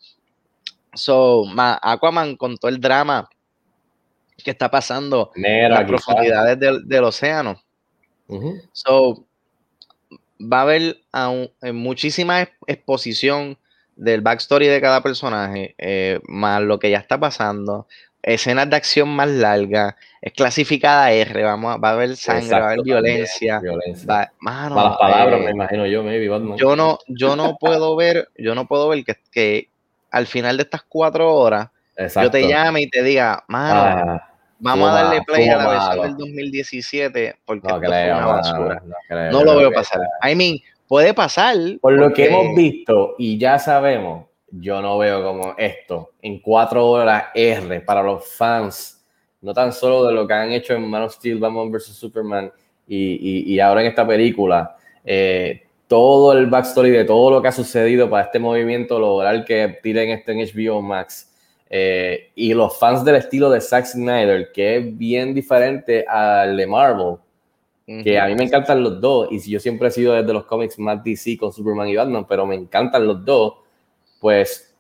So, 0.94 1.46
Aquaman 1.58 2.36
con 2.36 2.58
todo 2.58 2.70
el 2.70 2.80
drama 2.80 3.28
que 4.44 4.52
está 4.52 4.70
pasando 4.70 5.32
en 5.36 5.70
las 5.70 5.84
profundidades 5.86 6.60
del, 6.60 7.04
océano. 7.04 7.62
So, 8.72 9.26
va 10.40 10.60
a 10.60 10.62
haber 10.64 10.98
muchísima 11.74 12.48
exposición 12.68 13.58
del 13.96 14.22
backstory 14.22 14.68
de 14.68 14.82
cada 14.82 15.02
personaje, 15.04 15.76
eh, 15.78 16.20
más 16.28 16.62
lo 16.62 16.80
que 16.80 16.90
ya 16.90 16.98
está 16.98 17.20
pasando, 17.20 17.88
escenas 18.24 18.70
de 18.70 18.76
acción 18.76 19.10
más 19.10 19.30
largas, 19.30 19.96
es 20.22 20.34
clasificada 20.34 21.12
R, 21.12 21.44
vamos, 21.44 21.78
va 21.84 21.90
a 21.90 21.94
haber 21.94 22.16
sangre, 22.16 22.50
va 22.52 22.58
a 22.58 22.72
haber 22.72 22.84
violencia. 22.84 23.60
violencia. 23.60 24.32
las 24.42 24.98
palabras, 24.98 25.40
eh, 25.40 25.44
me 25.44 25.52
imagino 25.52 25.86
yo, 25.86 26.04
maybe, 26.04 26.26
Yo 26.58 26.76
no, 26.76 27.00
yo 27.08 27.36
no 27.36 27.58
puedo 27.60 27.96
ver, 27.96 28.30
yo 28.38 28.56
no 28.56 28.68
puedo 28.68 28.88
ver 28.90 29.04
que, 29.04 29.16
que 29.32 29.70
al 30.10 30.28
final 30.28 30.58
de 30.58 30.64
estas 30.64 30.84
cuatro 30.84 31.34
horas, 31.34 31.70
yo 32.22 32.32
te 32.32 32.48
llame 32.48 32.82
y 32.82 32.90
te 32.90 33.04
diga, 33.04 33.44
mano, 33.48 33.82
ah, 33.82 34.31
vamos 34.62 34.90
a 34.90 34.94
darle 34.94 35.22
play 35.24 35.50
a 35.50 35.58
la 35.58 35.68
versión 35.68 36.02
del 36.02 36.18
2017 36.18 37.36
porque 37.46 37.68
no, 37.68 37.76
esto 37.76 38.18
una 38.18 38.26
basura. 38.26 38.84
No, 39.32 39.44
lo 39.44 39.58
veo 39.58 39.72
pasar. 39.72 40.02
I 40.24 40.36
mean, 40.36 40.58
Puede 40.92 41.14
pasar. 41.14 41.56
Por 41.80 41.94
lo 41.94 42.12
que 42.12 42.26
hemos 42.26 42.54
visto 42.54 43.16
y 43.18 43.38
ya 43.38 43.58
sabemos, 43.58 44.26
yo 44.52 44.82
no 44.82 44.98
veo 44.98 45.24
como 45.24 45.56
esto 45.58 46.10
en 46.22 46.42
cuatro 46.42 46.86
horas 46.86 47.28
R 47.34 47.80
para 47.80 48.04
los 48.04 48.28
fans, 48.36 49.02
no 49.40 49.54
tan 49.54 49.72
solo 49.72 50.06
de 50.06 50.12
lo 50.12 50.28
que 50.28 50.34
han 50.34 50.52
hecho 50.52 50.74
en 50.74 50.86
Man 50.90 51.04
of 51.04 51.14
Steel, 51.14 51.40
Batman 51.40 51.72
vs. 51.72 51.96
Superman 51.96 52.52
y, 52.86 53.54
y, 53.54 53.60
ahora 53.62 53.80
en 53.80 53.88
esta 53.88 54.06
película, 54.06 54.76
eh, 55.06 55.64
todo 55.88 56.34
el 56.34 56.48
backstory 56.48 56.90
de 56.90 57.06
todo 57.06 57.32
lo 57.32 57.42
que 57.42 57.48
ha 57.48 57.54
sucedido 57.54 58.10
para 58.10 58.26
este 58.26 58.40
movimiento, 58.40 59.00
lograr 59.00 59.46
que 59.46 59.80
tiren 59.82 60.10
esto 60.10 60.34
en 60.34 60.40
HBO 60.40 60.82
Max. 60.82 61.31
Eh, 61.74 62.32
y 62.36 62.54
los 62.54 62.78
fans 62.78 63.06
del 63.06 63.16
estilo 63.16 63.50
de 63.50 63.62
Zack 63.62 63.86
Snyder, 63.86 64.52
que 64.52 64.76
es 64.76 64.98
bien 64.98 65.34
diferente 65.34 66.06
al 66.06 66.58
de 66.58 66.68
Marvel, 66.68 67.16
que 68.04 68.20
a 68.20 68.26
mí 68.28 68.36
me 68.36 68.44
encantan 68.44 68.84
los 68.84 69.00
dos, 69.00 69.30
y 69.32 69.40
si 69.40 69.52
yo 69.52 69.60
siempre 69.60 69.88
he 69.88 69.92
sido 69.92 70.14
desde 70.14 70.34
los 70.34 70.46
cómics 70.46 70.78
más 70.80 71.02
DC 71.04 71.38
con 71.38 71.52
Superman 71.54 71.88
y 71.88 71.96
Batman, 71.96 72.26
pero 72.28 72.46
me 72.46 72.56
encantan 72.56 73.08
los 73.08 73.24
dos, 73.24 73.54
pues 74.20 74.74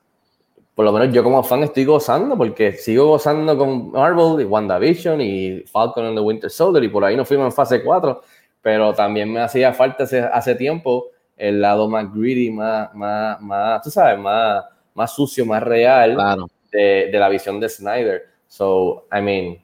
por 0.75 0.83
lo 0.83 0.91
menos 0.91 1.13
yo 1.13 1.23
como 1.23 1.41
fan 1.43 1.63
estoy 1.63 1.85
gozando, 1.85 2.37
porque 2.37 2.73
sigo 2.73 3.07
gozando 3.07 3.57
con 3.57 3.91
Marvel 3.91 4.41
y 4.41 4.45
WandaVision 4.45 5.21
y 5.21 5.59
Falcon 5.61 6.07
and 6.07 6.17
the 6.17 6.21
Winter 6.21 6.49
Soldier, 6.49 6.83
y 6.83 6.89
por 6.89 7.05
ahí 7.05 7.15
nos 7.15 7.27
fuimos 7.27 7.45
en 7.45 7.51
fase 7.53 7.83
4, 7.83 8.21
pero 8.61 8.93
también 8.93 9.31
me 9.31 9.39
hacía 9.39 9.73
falta 9.73 10.03
hace, 10.03 10.19
hace 10.19 10.55
tiempo 10.55 11.07
el 11.37 11.61
lado 11.61 11.89
más 11.89 12.13
greedy, 12.13 12.49
más, 12.51 12.93
más, 12.93 13.41
más, 13.41 13.81
tú 13.81 13.89
sabes, 13.89 14.19
más, 14.19 14.65
más 14.93 15.13
sucio, 15.13 15.45
más 15.45 15.63
real 15.63 16.17
de, 16.71 17.09
de 17.11 17.19
la 17.19 17.29
visión 17.29 17.59
de 17.59 17.69
Snyder. 17.69 18.27
So, 18.47 19.07
I 19.11 19.21
mean, 19.21 19.61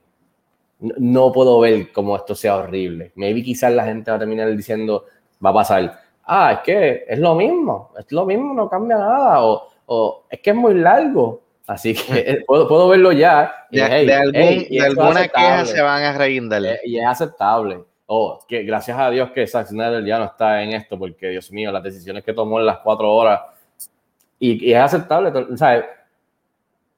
no 0.79 1.31
puedo 1.31 1.59
ver 1.59 1.91
cómo 1.91 2.15
esto 2.15 2.35
sea 2.35 2.57
horrible. 2.57 3.11
Maybe 3.15 3.43
quizás 3.43 3.73
la 3.73 3.85
gente 3.85 4.11
va 4.11 4.17
a 4.17 4.19
terminar 4.19 4.55
diciendo, 4.55 5.05
va 5.43 5.49
a 5.49 5.53
pasar, 5.53 5.99
ah, 6.25 6.53
es 6.53 6.59
que 6.59 7.05
es 7.07 7.19
lo 7.19 7.35
mismo, 7.35 7.91
es 7.97 8.11
lo 8.11 8.25
mismo, 8.25 8.53
no 8.53 8.69
cambia 8.69 8.97
nada, 8.97 9.43
o, 9.43 9.69
o 9.87 10.23
es 10.29 10.39
que 10.39 10.51
es 10.51 10.55
muy 10.55 10.75
largo. 10.75 11.41
Así 11.65 11.93
que 11.93 12.43
puedo, 12.47 12.67
puedo 12.67 12.87
verlo 12.87 13.11
ya. 13.11 13.67
de, 13.71 14.13
alguna 14.81 15.27
queja 15.27 15.65
se 15.65 15.81
van 15.81 16.03
a 16.03 16.17
reindar. 16.17 16.63
Eh, 16.65 16.79
y 16.85 16.99
es 16.99 17.05
aceptable. 17.05 17.83
Oh, 18.09 18.39
que 18.47 18.63
gracias 18.63 18.97
a 18.97 19.09
Dios 19.09 19.31
que 19.31 19.45
Zack 19.45 19.67
Snyder 19.67 20.05
ya 20.05 20.17
no 20.17 20.25
está 20.25 20.63
en 20.63 20.71
esto, 20.71 20.97
porque 20.97 21.27
Dios 21.27 21.51
mío, 21.51 21.73
las 21.73 21.83
decisiones 21.83 22.23
que 22.23 22.31
tomó 22.31 22.59
en 22.59 22.65
las 22.65 22.77
cuatro 22.77 23.13
horas. 23.13 23.41
Y, 24.39 24.69
y 24.69 24.73
es 24.73 24.79
aceptable. 24.79 25.57
¿sabes? 25.57 25.83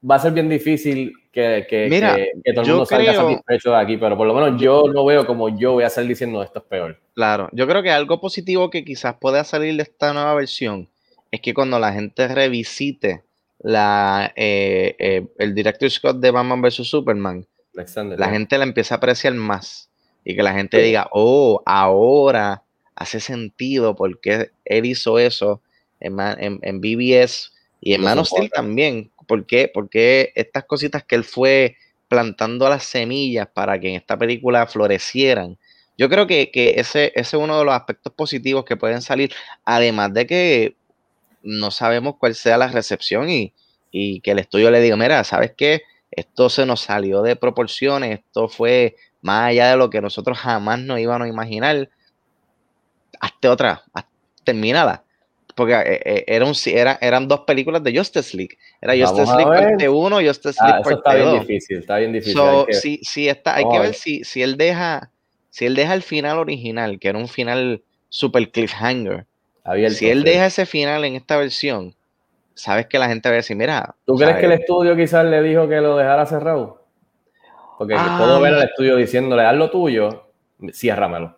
Va 0.08 0.15
a 0.15 0.20
ser 0.20 0.32
bien 0.32 0.48
difícil 0.48 1.13
que, 1.32 1.65
que, 1.70 1.88
Mira, 1.89 2.15
que, 2.15 2.53
todo 2.53 2.63
el 2.63 2.70
mundo 2.70 2.86
salga 2.86 3.13
satisfecho 3.13 3.72
de 3.72 3.77
aquí, 3.77 3.98
pero 3.98 4.15
por 4.15 4.27
lo 4.27 4.34
menos 4.34 4.60
yo 4.62 4.84
no 4.94 5.03
veo 5.03 5.25
como 5.25 5.58
yo 5.58 5.74
voy 5.74 5.84
a 5.84 5.89
salir 5.89 6.10
diciendo 6.10 6.41
esto 6.41 6.60
es 6.60 6.65
peor. 6.65 7.00
Claro, 7.15 7.50
yo 7.51 7.68
creo 7.68 7.84
que 7.84 7.91
algo 7.91 8.22
positivo 8.22 8.70
que 8.70 8.86
quizás 8.86 9.15
pueda 9.20 9.44
salir 9.44 9.75
de 9.75 9.84
esta 9.84 10.13
nueva 10.13 10.34
versión 10.36 10.88
es 11.32 11.41
que 11.41 11.53
cuando 11.53 11.79
la 11.79 11.91
gente 11.91 12.27
revisite 12.29 13.24
la, 13.60 14.32
eh, 14.36 14.96
eh, 15.00 15.27
el 15.38 15.53
director 15.53 15.89
Scott 15.89 16.18
de 16.18 16.32
Batman 16.32 16.62
vs. 16.62 16.88
Superman, 16.88 17.46
la 17.74 18.29
gente 18.29 18.58
la 18.58 18.63
empieza 18.63 18.96
a 18.96 18.98
apreciar 18.98 19.34
más 19.34 19.89
y 20.24 20.36
que 20.36 20.44
la 20.44 20.53
gente 20.53 20.82
diga, 20.82 21.10
oh, 21.12 21.62
ahora 21.65 22.63
hace 22.96 23.20
sentido 23.20 23.96
porque 23.96 24.51
él 24.65 24.86
hizo 24.86 25.20
eso 25.20 25.62
en, 26.00 26.20
en, 26.20 26.60
en 26.62 26.82
BBS 26.82 27.51
y 27.82 27.94
en 27.94 28.01
Man 28.01 28.20
of 28.20 28.27
Steel 28.27 28.50
también, 28.50 29.12
¿Por 29.29 29.45
qué? 29.45 29.69
Porque 29.71 30.33
estas 30.33 30.65
cositas 30.65 31.03
que 31.03 31.13
él 31.13 31.24
fue 31.24 31.77
plantando 32.07 32.67
las 32.67 32.83
semillas 32.83 33.48
para 33.53 33.79
que 33.79 33.89
en 33.89 33.95
esta 33.95 34.17
película 34.17 34.65
florecieran. 34.65 35.59
Yo 36.00 36.09
creo 36.09 36.25
que, 36.25 36.50
ese, 36.77 37.12
es 37.13 37.31
uno 37.36 37.59
de 37.59 37.65
los 37.65 37.75
aspectos 37.75 38.12
positivos 38.12 38.65
que 38.65 38.75
pueden 38.75 39.03
salir, 39.03 39.31
además 39.63 40.15
de 40.15 40.25
que 40.25 40.75
no 41.43 41.69
sabemos 41.69 42.15
cuál 42.17 42.33
sea 42.33 42.57
la 42.57 42.69
recepción 42.69 43.29
y, 43.29 43.53
que 43.91 44.31
el 44.31 44.39
estudio 44.39 44.71
le 44.71 44.81
diga, 44.81 44.98
mira, 44.98 45.24
¿sabes 45.24 45.53
qué? 45.55 45.83
Esto 46.09 46.50
se 46.50 46.65
nos 46.65 46.81
salió 46.81 47.21
de 47.21 47.36
proporciones, 47.36 48.19
esto 48.21 48.48
fue 48.48 48.95
más 49.21 49.50
allá 49.50 49.69
de 49.69 49.77
lo 49.77 49.91
que 49.91 50.01
nosotros 50.01 50.39
jamás 50.39 50.79
nos 50.79 51.00
íbamos 51.00 51.25
a 51.27 51.29
imaginar. 51.29 51.88
Hazte 53.19 53.48
otra, 53.48 53.83
termínala 54.43 55.03
porque 55.56 55.74
eh, 55.74 56.01
eh, 56.06 56.24
era 56.27 56.46
un, 56.46 56.53
era, 56.65 56.98
eran 57.01 57.27
dos 57.27 57.41
películas 57.41 57.84
de 57.84 57.98
Justice 57.98 58.36
League. 58.36 58.58
Era 58.82 58.94
Justice 58.94 59.36
League 59.36 59.46
parte 59.46 59.89
1 59.89 60.22
y 60.22 60.27
Justice 60.27 60.60
ah, 60.62 60.68
League 60.68 60.84
parte 60.84 60.94
2. 60.94 60.98
Está 60.98 61.15
bien 61.15 61.39
difícil, 61.39 61.77
está 61.77 61.98
bien 61.98 62.13
difícil. 62.13 62.39
hay 62.41 62.65
que, 62.65 62.74
si, 62.74 63.00
si 63.03 63.29
está, 63.29 63.56
hay 63.56 63.65
que 63.70 63.79
ver 63.79 63.94
si, 63.94 64.24
si, 64.24 64.41
él 64.41 64.58
deja, 64.58 65.12
si 65.50 65.65
él 65.65 65.75
deja 65.75 65.94
el 65.94 66.01
final 66.01 66.38
original, 66.38 67.00
que 67.00 67.10
era 67.10 67.18
un 67.18 67.27
final 67.27 67.82
super 68.10 68.50
cliffhanger, 68.51 69.25
si 69.89 70.10
él 70.10 70.24
deja 70.24 70.48
ese 70.48 70.65
final 70.65 71.06
en 71.06 71.15
esta 71.15 71.38
versión, 71.38 71.94
sabes 72.53 72.88
que 72.88 72.98
la 73.00 73.08
gente 73.08 73.29
va 73.29 73.34
a 73.34 73.38
decir, 73.38 73.56
mira. 73.56 73.96
¿Tú 74.06 74.15
crees 74.15 74.38
que 74.38 74.46
el 74.46 74.53
estudio 74.53 74.96
quizás 74.96 75.25
le 75.25 75.41
dijo 75.41 75.68
que 75.68 75.82
lo 75.82 75.98
dejara 75.98 76.25
cerrado? 76.25 76.79
porque 77.79 77.96
puedo 78.18 78.41
ver 78.41 78.56
al 78.56 78.63
estudio 78.63 78.98
diciéndole, 78.98 79.44
haz 79.44 79.56
lo 79.56 79.72
tuyo, 79.72 80.25
ciérramelo. 80.74 81.38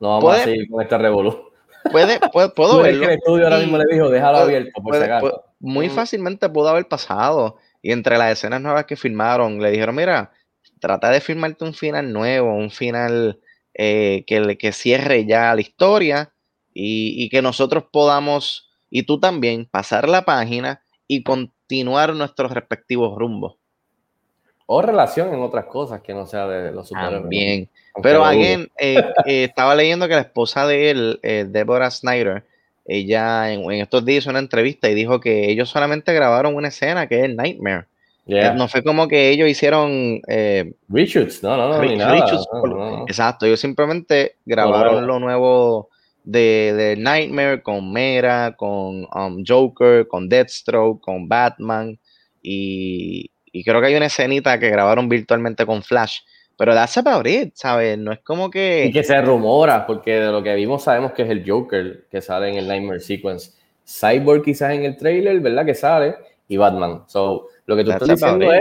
No 0.00 0.08
vamos 0.08 0.34
a 0.34 0.38
seguir 0.42 0.68
con 0.68 0.82
esta 0.82 0.98
revolución. 0.98 1.44
Puede, 1.90 2.18
puedo 2.54 2.82
verlo. 2.82 3.00
Que 3.00 3.12
el 3.12 3.18
estudio 3.18 3.44
ahora 3.44 3.58
mismo 3.58 3.78
le 3.78 3.84
dijo, 3.92 4.10
déjalo 4.10 4.38
abierto, 4.38 4.82
por 4.82 4.96
si 4.96 5.02
acaso. 5.02 5.44
muy 5.60 5.88
fácilmente 5.88 6.48
pudo 6.48 6.68
haber 6.68 6.88
pasado. 6.88 7.58
Y 7.82 7.92
entre 7.92 8.16
las 8.16 8.32
escenas 8.32 8.60
nuevas 8.60 8.86
que 8.86 8.96
filmaron, 8.96 9.60
le 9.60 9.70
dijeron, 9.70 9.94
mira, 9.94 10.32
trata 10.80 11.10
de 11.10 11.20
filmarte 11.20 11.64
un 11.64 11.74
final 11.74 12.12
nuevo, 12.12 12.54
un 12.54 12.70
final 12.70 13.40
eh, 13.74 14.24
que, 14.26 14.56
que 14.56 14.72
cierre 14.72 15.26
ya 15.26 15.54
la 15.54 15.60
historia 15.60 16.32
y, 16.74 17.28
que 17.28 17.40
nosotros 17.40 17.84
podamos, 17.92 18.70
y 18.90 19.04
tú 19.04 19.20
también, 19.20 19.66
pasar 19.70 20.08
la 20.08 20.24
página 20.24 20.82
y 21.06 21.22
continuar 21.22 22.14
nuestros 22.14 22.52
respectivos 22.52 23.16
rumbos. 23.16 23.56
O 24.66 24.80
relación 24.80 25.34
en 25.34 25.40
otras 25.40 25.66
cosas 25.66 26.00
que 26.00 26.14
no 26.14 26.26
sea 26.26 26.46
de 26.46 26.72
los 26.72 26.88
superhéroes. 26.88 27.22
También. 27.22 27.68
Pero 28.02 28.24
alguien 28.24 28.70
eh, 28.78 28.96
eh, 29.26 29.44
estaba 29.44 29.74
leyendo 29.74 30.08
que 30.08 30.14
la 30.14 30.20
esposa 30.22 30.66
de 30.66 30.90
él, 30.90 31.20
Deborah 31.22 31.90
Snyder, 31.90 32.44
ella 32.86 33.52
en, 33.52 33.70
estos 33.72 34.04
días 34.04 34.24
hizo 34.24 34.30
una 34.30 34.38
entrevista 34.38 34.90
y 34.90 34.94
dijo 34.94 35.20
que 35.20 35.50
ellos 35.50 35.70
solamente 35.70 36.12
grabaron 36.12 36.54
una 36.54 36.68
escena 36.68 37.06
que 37.06 37.24
es 37.24 37.34
Nightmare. 37.34 37.86
Eh, 38.26 38.52
no 38.56 38.68
fue 38.68 38.82
como 38.82 39.06
que 39.06 39.30
ellos 39.30 39.48
hicieron 39.48 40.22
eh, 40.28 40.72
Richards, 40.88 41.42
no, 41.42 41.56
no, 41.58 41.82
no, 41.82 43.04
Exacto, 43.06 43.44
ellos 43.44 43.60
simplemente 43.60 44.36
grabaron 44.46 45.06
lo 45.06 45.20
nuevo 45.20 45.90
de, 46.24 46.96
Nightmare 46.98 47.62
con 47.62 47.92
Mera, 47.92 48.54
con 48.56 49.06
um, 49.14 49.44
Joker, 49.46 50.08
con 50.08 50.30
Deathstroke, 50.30 51.02
con 51.02 51.28
Batman 51.28 51.98
y, 52.42 53.30
y 53.54 53.62
creo 53.62 53.80
que 53.80 53.86
hay 53.86 53.94
una 53.94 54.06
escenita 54.06 54.58
que 54.58 54.68
grabaron 54.68 55.08
virtualmente 55.08 55.64
con 55.64 55.84
Flash. 55.84 56.18
Pero 56.56 56.74
that's 56.74 56.98
about 56.98 57.24
it, 57.24 57.52
¿sabes? 57.54 57.96
No 57.96 58.10
es 58.10 58.18
como 58.18 58.50
que. 58.50 58.86
Y 58.86 58.92
que 58.92 59.04
se 59.04 59.20
rumora, 59.22 59.86
porque 59.86 60.14
de 60.14 60.32
lo 60.32 60.42
que 60.42 60.54
vimos 60.56 60.82
sabemos 60.82 61.12
que 61.12 61.22
es 61.22 61.30
el 61.30 61.48
Joker 61.48 62.06
que 62.10 62.20
sale 62.20 62.48
en 62.48 62.56
el 62.56 62.66
Nightmare 62.66 62.98
Sequence. 62.98 63.52
Cyborg 63.86 64.42
quizás 64.42 64.72
en 64.72 64.84
el 64.84 64.96
trailer, 64.96 65.38
¿verdad? 65.38 65.64
Que 65.64 65.74
sale, 65.74 66.16
y 66.48 66.56
Batman. 66.56 67.04
So, 67.06 67.46
lo 67.66 67.76
que 67.76 67.84
tú 67.84 67.92
estás 67.92 68.08
diciendo 68.08 68.52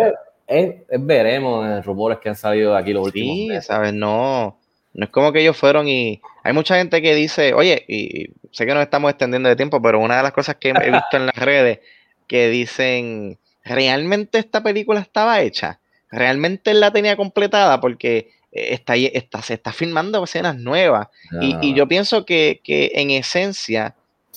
es, 0.45 0.75
veremos 0.99 1.65
en 1.65 1.81
rumores 1.81 2.19
que 2.19 2.29
han 2.29 2.35
salido 2.35 2.73
de 2.73 2.79
aquí 2.79 2.93
los 2.93 3.07
últimos. 3.07 3.35
Sí, 3.35 3.61
¿sabes? 3.61 3.93
No, 3.93 4.59
no 4.93 5.05
es 5.05 5.09
como 5.09 5.31
que 5.31 5.41
ellos 5.41 5.57
fueron 5.57 5.87
y. 5.87 6.21
Hay 6.43 6.53
mucha 6.53 6.75
gente 6.75 7.01
que 7.01 7.15
dice, 7.15 7.55
oye, 7.55 7.83
y 7.87 8.27
sé 8.51 8.67
que 8.67 8.75
nos 8.75 8.83
estamos 8.83 9.09
extendiendo 9.09 9.49
de 9.49 9.55
tiempo, 9.55 9.81
pero 9.81 9.99
una 9.99 10.17
de 10.17 10.23
las 10.23 10.33
cosas 10.33 10.55
que 10.57 10.69
he 10.69 10.91
visto 10.91 11.17
en 11.17 11.25
las 11.25 11.35
redes 11.35 11.79
que 12.27 12.49
dicen, 12.49 13.39
¿realmente 13.63 14.39
esta 14.39 14.61
película 14.61 14.99
estaba 14.99 15.41
hecha? 15.41 15.79
realmente 16.13 16.71
él 16.71 16.79
la 16.79 16.91
tenía 16.91 17.17
completada 17.17 17.81
porque 17.81 18.29
eh, 18.51 18.67
está, 18.71 18.95
está, 18.95 19.41
se 19.41 19.55
está 19.55 19.73
filmando 19.73 20.23
escenas 20.23 20.55
nuevas. 20.55 21.07
Y, 21.41 21.73
yo 21.73 21.87
pienso 21.87 22.25
que, 22.25 22.61
en 22.65 23.11
esencia 23.11 23.95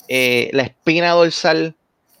eh, 0.09 0.49
la 0.53 0.63
espina 0.63 1.11
dorsal 1.11 1.75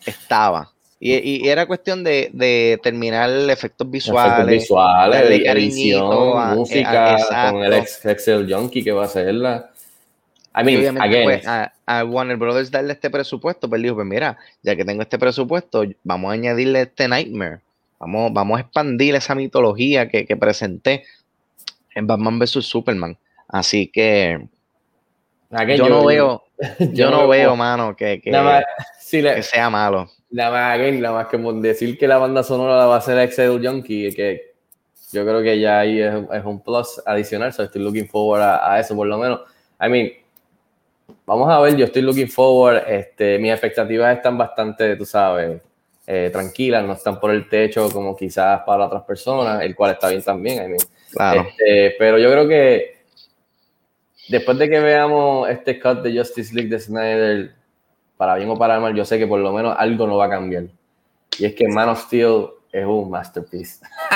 estaba. 0.05 0.71
Y, 0.99 1.47
era 1.47 1.65
cuestión 1.65 2.03
de, 2.03 2.79
terminar 2.83 3.29
efectos 3.49 3.89
visuales, 3.89 4.33
efectos 4.33 4.51
visuales, 4.51 5.29
de 5.29 5.35
edición, 5.49 6.55
música, 6.55 7.17
con 7.51 7.63
el 7.63 7.73
Excel 7.73 8.51
Junkie 8.51 8.83
que 8.83 8.91
va 8.91 9.03
a 9.03 9.05
hacerla. 9.05 9.71
I 10.59 10.63
mean, 10.63 10.95
pues, 11.23 11.47
a, 11.47 11.71
a, 11.85 12.03
Warner 12.03 12.37
Brothers 12.37 12.71
darle 12.71 12.93
este 12.93 13.09
presupuesto, 13.09 13.69
pues 13.69 13.81
dijo, 13.81 13.95
pues 13.95 14.07
mira, 14.07 14.37
ya 14.63 14.75
que 14.75 14.83
tengo 14.83 15.01
este 15.01 15.19
presupuesto, 15.19 15.83
vamos 16.03 16.31
a 16.31 16.33
añadirle 16.33 16.81
este 16.81 17.07
Nightmare 17.07 17.61
Vamos, 17.99 18.31
vamos 18.31 18.57
a 18.57 18.61
expandir 18.61 19.15
esa 19.15 19.33
mitología 19.33 20.07
que, 20.07 20.25
presenté 20.37 21.03
en 21.95 22.05
Batman 22.05 22.37
vs. 22.37 22.65
Superman. 22.65 23.17
Así 23.47 23.87
que 23.87 24.47
yo, 25.49 25.89
no 25.89 26.05
veo, 26.05 26.43
yo, 26.93 27.09
no 27.09 27.27
veo, 27.27 27.55
mano, 27.55 27.95
que, 27.95 28.21
que, 28.21 28.31
sea 29.41 29.69
malo. 29.69 30.09
Nada 30.29 30.77
más, 30.77 30.93
nada 30.93 31.13
más 31.13 31.27
que 31.27 31.37
decir 31.37 31.97
que 31.97 32.07
la 32.07 32.17
banda 32.17 32.43
sonora 32.43 32.77
la 32.77 32.85
va 32.85 32.95
a 32.95 32.97
hacer 32.99 33.17
Excel 33.19 33.65
Junkie, 33.65 34.13
que 34.13 34.53
yo 35.11 35.23
creo 35.23 35.41
que 35.41 35.59
ya 35.59 35.79
ahí 35.79 36.01
es, 36.01 36.13
un 36.43 36.61
plus 36.61 37.01
adicional, 37.05 37.53
so 37.53 37.63
estoy 37.63 37.81
looking 37.81 38.07
forward 38.07 38.41
a, 38.41 38.79
eso 38.79 38.95
por 38.95 39.07
lo 39.07 39.17
menos. 39.17 39.39
I 39.81 39.89
mean, 39.89 40.11
vamos 41.25 41.49
a 41.49 41.59
ver, 41.59 41.75
yo 41.75 41.85
estoy 41.85 42.01
looking 42.01 42.29
forward, 42.29 42.83
este, 42.87 43.37
mis 43.39 43.51
expectativas 43.51 44.15
están 44.15 44.37
bastante, 44.37 44.95
tú 44.95 45.05
sabes, 45.05 45.61
eh, 46.05 46.29
tranquilas, 46.31 46.85
no 46.85 46.93
están 46.93 47.19
por 47.19 47.31
el 47.31 47.49
techo 47.49 47.89
como 47.91 48.15
quizás 48.15 48.61
para 48.65 48.85
otras 48.85 49.03
personas, 49.03 49.61
el 49.61 49.75
cual 49.75 49.91
está 49.91 50.09
bien 50.09 50.23
también. 50.23 50.75
Este, 50.75 51.95
pero 51.99 52.17
yo 52.17 52.31
creo 52.31 52.47
que 52.47 52.97
después 54.29 54.57
de 54.57 54.69
que 54.69 54.79
veamos 54.79 55.49
este 55.49 55.79
cut 55.79 56.01
de 56.01 56.17
Justice 56.17 56.53
League 56.55 56.69
de 56.69 56.79
Snyder, 56.79 57.51
para 58.15 58.35
bien 58.35 58.49
o 58.49 58.57
para 58.57 58.79
mal, 58.79 58.95
yo 58.95 59.05
sé 59.05 59.19
que 59.19 59.27
por 59.27 59.39
lo 59.39 59.51
menos 59.51 59.75
algo 59.77 60.07
no 60.07 60.17
va 60.17 60.25
a 60.25 60.29
cambiar. 60.29 60.63
Y 61.37 61.45
es 61.45 61.53
que 61.53 61.67
Man 61.67 61.89
of 61.89 62.03
Steel 62.05 62.47
es 62.71 62.85
un 62.85 63.09
masterpiece. 63.09 63.85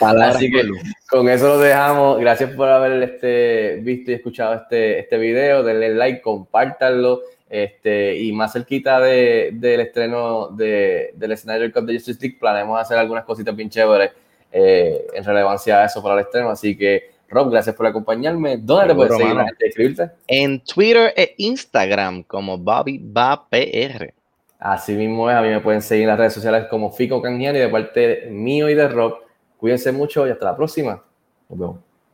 Así 0.00 0.50
que 0.50 0.62
con 1.08 1.28
eso 1.28 1.48
lo 1.48 1.58
dejamos. 1.58 2.20
Gracias 2.20 2.50
por 2.50 2.68
haber 2.68 3.02
este, 3.02 3.80
visto 3.82 4.10
y 4.10 4.14
escuchado 4.14 4.54
este, 4.54 4.98
este 4.98 5.18
video. 5.18 5.62
Denle 5.62 5.94
like, 5.94 6.20
compártanlo. 6.20 7.22
Este, 7.48 8.16
y 8.16 8.32
más 8.32 8.52
cerquita 8.52 8.98
de, 9.00 9.50
del 9.52 9.80
estreno 9.80 10.48
de, 10.48 11.12
del 11.14 11.36
Snyder 11.36 11.72
Cup 11.72 11.84
de 11.84 11.94
Justice 11.94 12.18
League, 12.20 12.36
planeamos 12.40 12.80
hacer 12.80 12.98
algunas 12.98 13.24
cositas 13.24 13.54
bien 13.54 13.70
chéveres 13.70 14.10
eh, 14.50 15.06
en 15.14 15.22
relevancia 15.22 15.80
a 15.80 15.84
eso 15.84 16.02
para 16.02 16.16
el 16.16 16.22
estreno. 16.22 16.50
Así 16.50 16.76
que, 16.76 17.10
Rob, 17.28 17.50
gracias 17.50 17.76
por 17.76 17.86
acompañarme. 17.86 18.56
¿Dónde 18.56 18.88
te 18.88 18.94
puedes 18.94 19.16
seguir 19.16 19.36
escribirte? 19.60 20.10
En 20.26 20.60
Twitter 20.60 21.12
e 21.16 21.34
Instagram 21.38 22.24
como 22.24 22.58
Bobby 22.58 22.98
PR. 22.98 24.12
Así 24.58 24.94
mismo 24.94 25.30
es, 25.30 25.36
a 25.36 25.42
mí 25.42 25.48
me 25.48 25.60
pueden 25.60 25.82
seguir 25.82 26.04
en 26.04 26.08
las 26.08 26.18
redes 26.18 26.32
sociales 26.32 26.66
como 26.70 26.90
Fico 26.90 27.20
Canjiani 27.20 27.58
de 27.58 27.68
parte 27.68 28.28
mío 28.30 28.70
y 28.70 28.74
de 28.74 28.88
Rob. 28.88 29.23
Cuídense 29.58 29.92
mucho 29.92 30.26
y 30.26 30.30
hasta 30.30 30.46
la 30.46 30.56
próxima. 30.56 31.02
Nos 31.48 31.58
vemos. 31.58 31.83